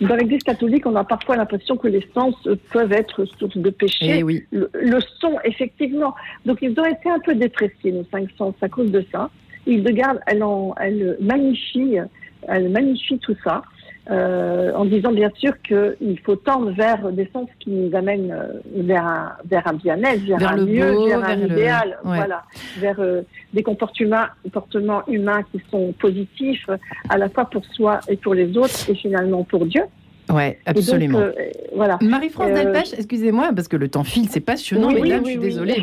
[0.00, 2.34] dans l'Église catholique, on a parfois l'impression que les sens
[2.72, 4.18] peuvent être source de péché.
[4.18, 4.44] Eh oui.
[4.52, 6.14] le, le, son, effectivement.
[6.46, 9.30] Donc ils ont été un peu dépréciés nos cinq sens à cause de ça.
[9.66, 11.96] Hildegard, elle, en, elle magnifie,
[12.46, 13.62] elle magnifie tout ça.
[14.10, 18.82] Euh, en disant bien sûr qu'il faut tendre vers des sens qui nous amènent euh,
[18.82, 22.44] vers un, vers un bien-être, vers, un le mieux, vers, un idéal, voilà,
[22.78, 23.20] vers euh,
[23.52, 26.70] des comportements, comportements humains qui sont positifs
[27.10, 29.82] à la fois pour soi et pour les autres et finalement pour Dieu.
[30.30, 31.20] Oui, absolument.
[31.74, 31.98] voilà.
[32.00, 35.82] Marie-France Delpech, excusez-moi, parce que le temps file, c'est passionnant, mais là, je suis désolée,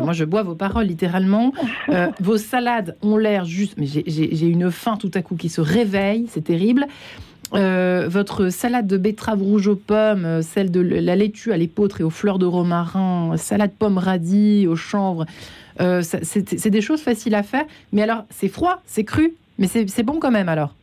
[0.00, 1.52] moi, je bois vos paroles littéralement.
[2.20, 6.24] vos salades ont l'air juste, mais j'ai une faim tout à coup qui se réveille,
[6.28, 6.86] c'est terrible.
[7.54, 12.00] Euh, votre salade de betterave rouge aux pommes, euh, celle de la laitue à l'épeautre
[12.00, 15.26] et aux fleurs de romarin, salade pomme radis, au chanvre,
[15.80, 17.64] euh, c'est des choses faciles à faire.
[17.92, 20.74] Mais alors, c'est froid, c'est cru, mais c'est bon quand même alors?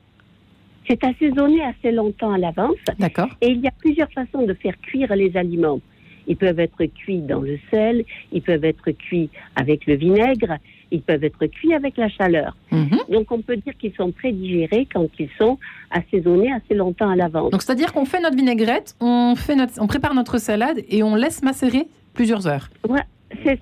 [0.88, 2.76] C'est assaisonné assez longtemps à l'avance.
[2.99, 3.30] D'accord.
[3.41, 5.80] Et il y a plusieurs façons de faire cuire les aliments.
[6.28, 10.57] Ils peuvent être cuits dans le sel, ils peuvent être cuits avec le vinaigre,
[10.91, 12.55] ils peuvent être cuits avec la chaleur.
[12.71, 12.99] Mhm.
[13.09, 15.57] Donc on peut dire qu'ils sont prédigérés quand ils sont
[15.91, 17.51] assaisonnés assez longtemps à l'avance.
[17.51, 21.15] Donc c'est-à-dire qu'on fait notre vinaigrette, on, fait notre, on prépare notre salade et on
[21.15, 22.69] laisse macérer plusieurs heures.
[22.88, 23.01] Ouais,
[23.43, 23.59] c'est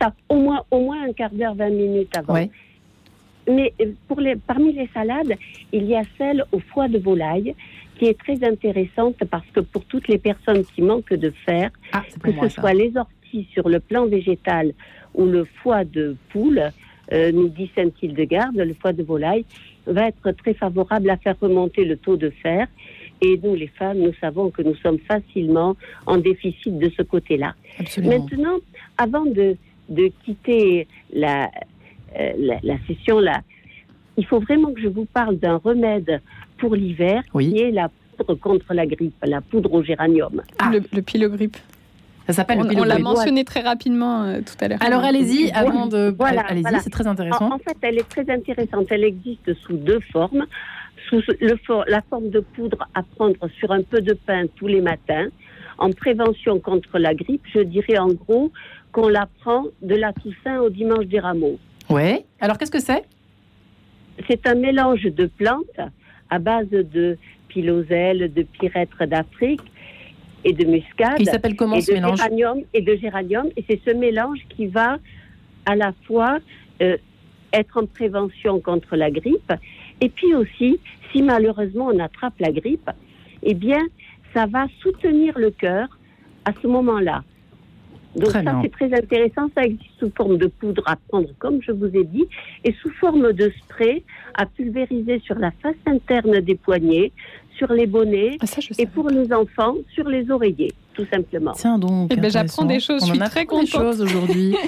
[0.00, 2.46] ça, au moins, au moins un quart d'heure, 20 minutes avant.
[3.50, 3.72] Mais
[4.06, 5.34] pour les, parmi les salades,
[5.72, 7.54] il y a celle au foie de volaille
[7.98, 12.02] qui est très intéressante parce que pour toutes les personnes qui manquent de fer, ah,
[12.22, 14.72] que ce soit les orties sur le plan végétal
[15.14, 16.70] ou le foie de poule,
[17.12, 19.44] euh, nous dit Saint-Hildegarde, le foie de volaille,
[19.86, 22.66] va être très favorable à faire remonter le taux de fer.
[23.20, 25.76] Et nous, les femmes, nous savons que nous sommes facilement
[26.06, 27.54] en déficit de ce côté-là.
[28.02, 28.58] Maintenant,
[28.96, 29.56] avant de,
[29.88, 31.50] de quitter la,
[32.18, 33.42] euh, la, session là,
[34.16, 36.20] il faut vraiment que je vous parle d'un remède
[36.58, 40.42] pour l'hiver qui est la poudre contre la grippe, la poudre au géranium.
[40.58, 40.70] Ah.
[40.72, 41.56] Le, le pilogrippe.
[42.26, 44.78] Ça s'appelle on, on l'a mentionné très rapidement euh, tout à l'heure.
[44.82, 46.14] Alors allez-y, avant de.
[46.16, 47.50] Voilà, allez-y, c'est très intéressant.
[47.54, 48.86] En, fait, elle est très intéressante.
[48.90, 50.44] Elle existe sous deux formes.
[51.08, 51.56] Sous le,
[51.90, 55.28] la forme de poudre à prendre sur un peu de pain tous les matins.
[55.78, 58.52] En prévention contre la grippe, je dirais en gros
[58.92, 61.58] qu'on la prend de la Toussaint au dimanche des rameaux.
[61.88, 62.26] Ouais.
[62.40, 63.04] Alors qu'est-ce que c'est?
[64.28, 65.80] C'est un mélange de plantes
[66.30, 67.16] à base de
[67.48, 69.62] piloselle, de pyrètre d'Afrique
[70.44, 71.16] et de muscade.
[71.18, 73.48] Il s'appelle comment ce mélange géranium Et de géranium.
[73.56, 74.98] Et c'est ce mélange qui va
[75.66, 76.38] à la fois
[76.82, 76.96] euh,
[77.52, 79.52] être en prévention contre la grippe,
[80.00, 80.78] et puis aussi,
[81.12, 82.90] si malheureusement on attrape la grippe,
[83.42, 83.80] eh bien,
[84.34, 85.88] ça va soutenir le cœur
[86.44, 87.24] à ce moment-là.
[88.16, 89.48] Donc ça, c'est très intéressant.
[89.54, 92.26] Ça existe sous forme de poudre à prendre, comme je vous ai dit,
[92.64, 94.02] et sous forme de spray
[94.34, 97.12] à pulvériser sur la face interne des poignets,
[97.56, 98.46] sur les bonnets, ah,
[98.78, 101.52] et pour les enfants, sur les oreillers tout simplement.
[101.52, 102.10] Tiens donc.
[102.12, 103.64] Eh ben, j'apprends des choses, je suis très contente.
[103.64, 104.54] des choses aujourd'hui.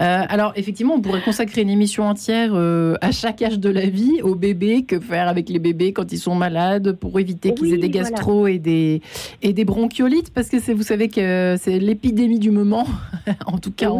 [0.00, 3.84] Euh, alors, effectivement, on pourrait consacrer une émission entière euh, à chaque âge de la
[3.84, 7.74] vie, aux bébés, que faire avec les bébés quand ils sont malades, pour éviter qu'ils
[7.74, 9.02] aient des gastro et, des,
[9.42, 12.86] et des bronchiolites, parce que vous savez que c'est l'épidémie du moment,
[13.46, 13.90] en tout cas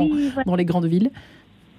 [0.47, 1.11] dans les grandes villes.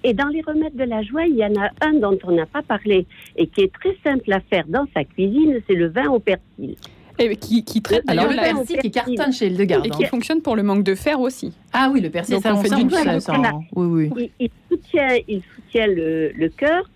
[0.04, 2.46] Et dans les remèdes de la joie, il y en a un dont on n'a
[2.46, 6.10] pas parlé et qui est très simple à faire dans sa cuisine, c'est le vin
[6.10, 6.76] au persil.
[7.20, 9.86] Et qui, qui traite Alors le persil qui cartonne chez Hildegarde.
[9.86, 11.54] Et qui fonctionne pour le manque de fer aussi.
[11.74, 13.34] Ah oui, le persil, ça, on fait du ça,
[13.76, 14.32] oui, oui.
[14.40, 16.90] Il, soutient, il soutient le, le cœur.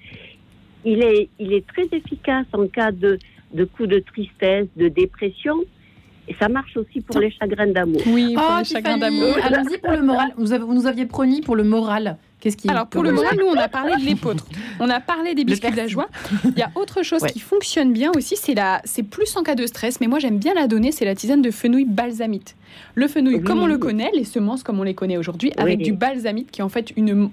[0.84, 3.18] Il est, il est très efficace en cas de,
[3.54, 5.56] de coup de tristesse, de dépression.
[6.28, 8.02] Et ça marche aussi pour les chagrins d'amour.
[8.08, 9.36] Oui, pour oh, les chagrins d'amour.
[9.44, 10.34] Allons-y pour le moral.
[10.38, 12.18] Vous, avez, vous nous aviez promis pour le moral.
[12.68, 14.46] Alors pour le moment, nous on a parlé de l'épeautre,
[14.80, 16.08] on a parlé des biscuits de la joie.
[16.46, 19.56] Il y a autre chose qui fonctionne bien aussi, c'est la, c'est plus en cas
[19.56, 22.56] de stress, mais moi j'aime bien la donner, c'est la tisane de fenouil balsamite.
[22.94, 25.94] Le fenouil, comme on le connaît, les semences comme on les connaît aujourd'hui, avec du
[25.94, 27.30] balsamite qui est en fait une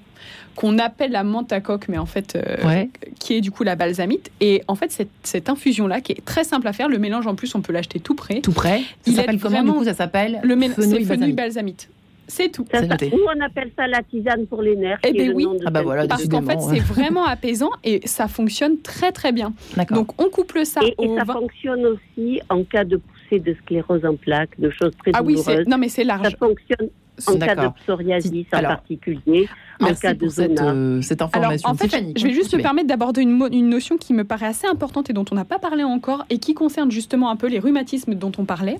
[0.54, 2.84] qu'on appelle la menthe à coque, mais en fait euh,
[3.18, 4.30] qui est du coup la balsamite.
[4.40, 7.26] Et en fait cette, cette infusion là qui est très simple à faire, le mélange
[7.26, 8.40] en plus on peut l'acheter tout prêt.
[8.40, 8.82] Tout prêt.
[9.06, 11.88] Ça s'appelle comment du coup ça s'appelle Le fenouil balsamite.
[12.32, 12.64] C'est tout.
[12.64, 14.98] Ou on appelle ça la tisane pour les nerfs.
[15.04, 18.80] Eh bien oui, ah bah voilà, parce qu'en fait c'est vraiment apaisant et ça fonctionne
[18.80, 19.52] très très bien.
[19.90, 24.04] Donc on couple ça et, et ça fonctionne aussi en cas de poussée de sclérose
[24.06, 25.46] en plaques, de choses très ah douloureuses.
[25.46, 26.30] oui, non mais c'est large.
[26.30, 26.88] Ça fonctionne
[27.26, 29.48] en cas de psoriasis en particulier.
[29.80, 31.68] en cas de cette, euh, cette, information.
[31.68, 34.46] Alors, en fait, je vais juste me permettre d'aborder une, une, notion qui me paraît
[34.46, 37.48] assez importante et dont on n'a pas parlé encore et qui concerne justement un peu
[37.48, 38.78] les rhumatismes dont on parlait.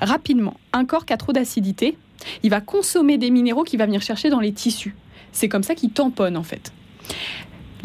[0.00, 1.96] Rapidement, un corps qui a trop d'acidité,
[2.42, 4.94] il va consommer des minéraux qu'il va venir chercher dans les tissus.
[5.32, 6.72] C'est comme ça qu'il tamponne en fait.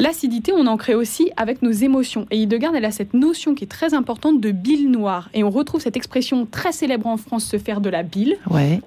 [0.00, 2.26] L'acidité, on en crée aussi avec nos émotions.
[2.30, 5.28] Et Hildegard, elle a cette notion qui est très importante de bile noire.
[5.34, 8.38] Et on retrouve cette expression très célèbre en France, se faire de la bile.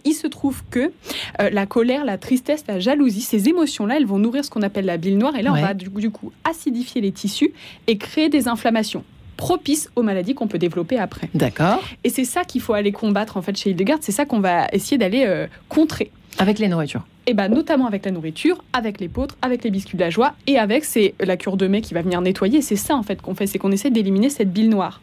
[0.05, 0.91] Il se trouve que
[1.39, 4.85] euh, la colère, la tristesse, la jalousie, ces émotions-là, elles vont nourrir ce qu'on appelle
[4.85, 5.35] la bile noire.
[5.35, 7.53] Et là, on va du coup acidifier les tissus
[7.85, 9.03] et créer des inflammations
[9.37, 11.29] propice aux maladies qu'on peut développer après.
[11.33, 11.81] D'accord.
[12.03, 14.67] Et c'est ça qu'il faut aller combattre en fait chez Hildegard, c'est ça qu'on va
[14.71, 16.11] essayer d'aller euh, contrer.
[16.37, 19.71] Avec les nourritures et eh ben, notamment avec la nourriture, avec les poutres, avec les
[19.71, 22.61] biscuits de la joie et avec c'est la cure de mai qui va venir nettoyer.
[22.61, 25.01] C'est ça en fait qu'on fait, c'est qu'on essaie d'éliminer cette bile noire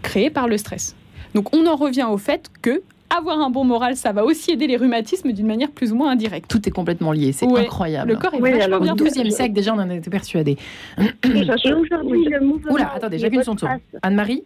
[0.00, 0.96] créée par le stress.
[1.34, 2.82] Donc on en revient au fait que
[3.14, 6.10] avoir un bon moral, ça va aussi aider les rhumatismes d'une manière plus ou moins
[6.10, 6.50] indirecte.
[6.50, 8.12] Tout est complètement lié, c'est incroyable.
[8.12, 10.56] Le corps est oui, vachement bien Au XIIe siècle, déjà, on en était persuadé.
[10.98, 12.72] Et aujourd'hui, le mouvement...
[12.72, 13.68] Oula, attendez, chacune son tour.
[14.00, 14.44] Anne-Marie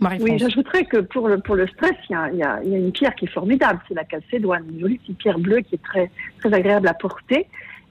[0.00, 2.70] Oui, j'ajouterais que pour le, pour le stress, il y, a, il, y a, il
[2.70, 5.60] y a une pierre qui est formidable, c'est la calcédoine, une jolie petite pierre bleue
[5.60, 7.46] qui est très, très agréable à porter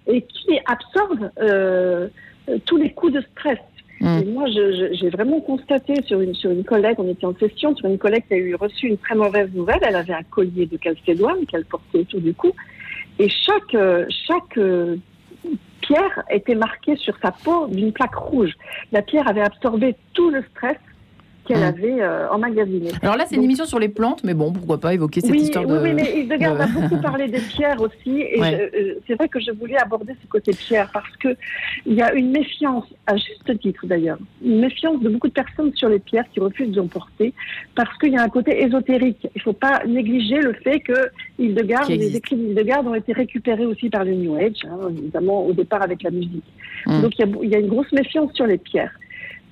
[0.08, 2.08] et qui absorbe euh,
[2.66, 3.58] tous les coups de stress.
[4.02, 4.20] Mm.
[4.20, 7.88] Et moi, j'ai vraiment constaté sur une, sur une collègue, on était en session, sur
[7.88, 9.80] une collègue qui a eu reçu une très mauvaise nouvelle.
[9.82, 12.52] Elle avait un collier de calcédoine qu'elle portait autour du cou.
[13.18, 14.98] Et chaque, euh, chaque euh,
[15.82, 18.52] pierre était marquée sur sa peau d'une plaque rouge.
[18.92, 20.78] La pierre avait absorbé tout le stress
[21.46, 21.64] qu'elle mmh.
[21.64, 22.90] avait euh, emmagasiné.
[23.02, 25.66] Alors là, c'est une émission sur les plantes, mais bon, pourquoi pas évoquer cette histoire
[25.66, 25.78] de.
[25.78, 29.52] Oui, mais Hildegard a beaucoup parlé des pierres aussi, et euh, c'est vrai que je
[29.52, 31.30] voulais aborder ce côté pierre parce que
[31.86, 35.74] il y a une méfiance, à juste titre d'ailleurs, une méfiance de beaucoup de personnes
[35.76, 37.34] sur les pierres qui refusent d'en porter
[37.76, 39.28] parce qu'il y a un côté ésotérique.
[39.36, 43.90] Il ne faut pas négliger le fait que les écrits d'Hildegard ont été récupérés aussi
[43.90, 46.44] par le New Age, hein, notamment au départ avec la musique.
[46.86, 47.02] Mmh.
[47.02, 48.92] Donc il y, a, il y a une grosse méfiance sur les pierres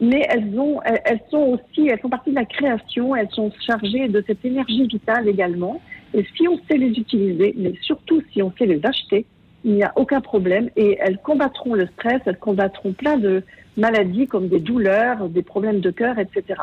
[0.01, 4.07] mais elles, ont, elles sont aussi, elles font partie de la création, elles sont chargées
[4.07, 5.81] de cette énergie vitale également.
[6.13, 9.25] Et si on sait les utiliser, mais surtout si on sait les acheter,
[9.63, 13.43] il n'y a aucun problème et elles combattront le stress, elles combattront plein de
[13.77, 16.59] maladies comme des douleurs, des problèmes de cœur, etc.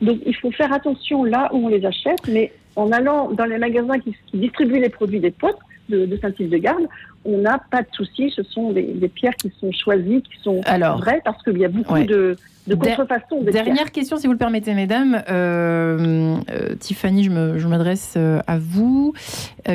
[0.00, 3.58] Donc il faut faire attention là où on les achète, mais en allant dans les
[3.58, 5.58] magasins qui, distribuent les produits des potes
[5.88, 6.88] de, de Saint-Île-de-Garde,
[7.24, 8.32] on n'a pas de souci.
[8.34, 11.98] Ce sont des, pierres qui sont choisies, qui sont vraies, parce qu'il y a beaucoup
[11.98, 13.42] de, de contrefaçon.
[13.42, 15.22] Dernière question, si vous le permettez, mesdames.
[15.28, 19.14] Euh, euh, Tiffany, je m'adresse euh, à vous.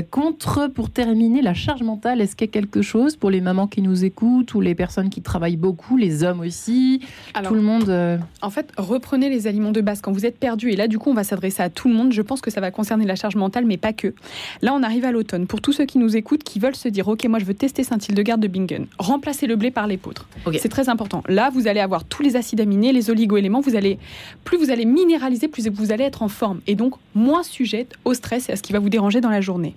[0.09, 3.67] contre, pour terminer, la charge mentale, est-ce qu'il y a quelque chose pour les mamans
[3.67, 7.01] qui nous écoutent ou les personnes qui travaillent beaucoup, les hommes aussi,
[7.43, 10.71] tout le monde En fait, reprenez les aliments de base quand vous êtes perdu.
[10.71, 12.13] Et là, du coup, on va s'adresser à tout le monde.
[12.13, 14.13] Je pense que ça va concerner la charge mentale, mais pas que.
[14.61, 15.45] Là, on arrive à l'automne.
[15.45, 17.83] Pour tous ceux qui nous écoutent, qui veulent se dire, OK, moi, je veux tester
[17.83, 18.87] Saint-Hildegarde de Bingen.
[18.99, 20.27] Remplacez le blé par l'épeautre.
[20.59, 21.23] C'est très important.
[21.27, 23.97] Là, vous allez avoir tous les acides aminés les oligo-éléments, vous allez,
[24.43, 28.13] plus vous allez minéraliser, plus vous allez être en forme et donc moins sujette au
[28.13, 29.75] stress et à ce qui va vous déranger dans la journée.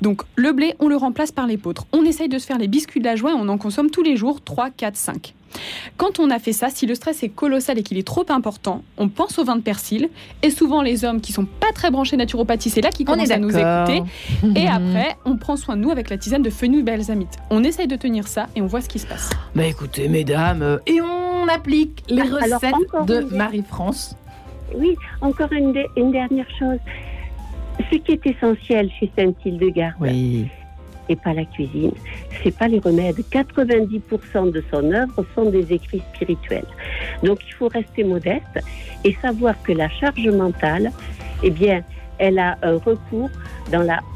[0.00, 1.86] Donc le blé, on le remplace par l'épeautre.
[1.92, 4.02] On essaye de se faire les biscuits de la joie et on en consomme tous
[4.02, 5.34] les jours 3, 4, 5.
[5.96, 8.82] Quand on a fait ça, si le stress est colossal et qu'il est trop important,
[8.96, 10.08] on pense au vin de persil.
[10.42, 13.38] Et souvent, les hommes qui sont pas très branchés naturopathie, c'est là qu'ils commencent à
[13.38, 14.02] nous écouter.
[14.54, 17.38] Et après, on prend soin de nous avec la tisane de fenouil balsamite.
[17.50, 19.30] On essaye de tenir ça et on voit ce qui se passe.
[19.54, 24.16] Bah écoutez, mesdames, euh, et on applique les ah, recettes de Marie-France.
[24.74, 26.78] Oui, encore une, dernière chose.
[27.90, 30.48] Ce qui est essentiel chez Saint-Hildegarde, oui.
[31.08, 31.92] Et pas la cuisine,
[32.42, 33.18] c'est pas les remèdes.
[33.30, 36.66] 90% de son œuvre sont des écrits spirituels.
[37.22, 38.58] Donc il faut rester modeste
[39.04, 40.92] et savoir que la charge mentale,
[41.42, 41.82] eh bien,
[42.18, 43.30] elle a un recours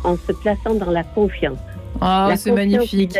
[0.04, 1.58] en se plaçant dans la confiance.
[2.02, 3.18] Oh, c'est magnifique.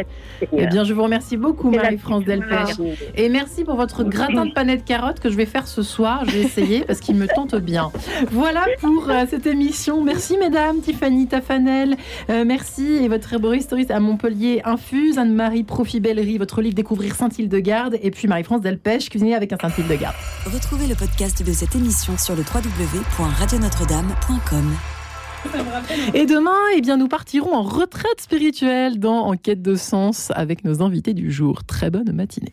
[0.53, 2.77] Eh bien, je vous remercie beaucoup, Marie-France Delpech.
[3.15, 6.25] Et merci pour votre gratin de panette carotte que je vais faire ce soir.
[6.27, 7.91] Je vais essayer parce qu'il me tente bien.
[8.31, 10.03] Voilà pour euh, cette émission.
[10.03, 10.81] Merci, mesdames.
[10.81, 11.97] Tiffany Tafanel,
[12.31, 12.99] euh, merci.
[13.03, 15.19] Et votre herboriste à Montpellier Infuse.
[15.19, 17.99] Anne-Marie Profibellerie, votre livre Découvrir Saint-Hildegarde.
[18.03, 20.17] Et puis Marie-France Delpech, cuisiner avec un Saint-Hildegarde.
[20.47, 25.02] Retrouvez le podcast de cette émission sur le www.radionotre-dame.com.
[26.15, 30.83] Et demain, eh bien, nous partirons en retraite spirituelle dans Enquête de sens avec nos
[30.83, 31.65] invités du jour.
[31.65, 32.53] Très bonne matinée.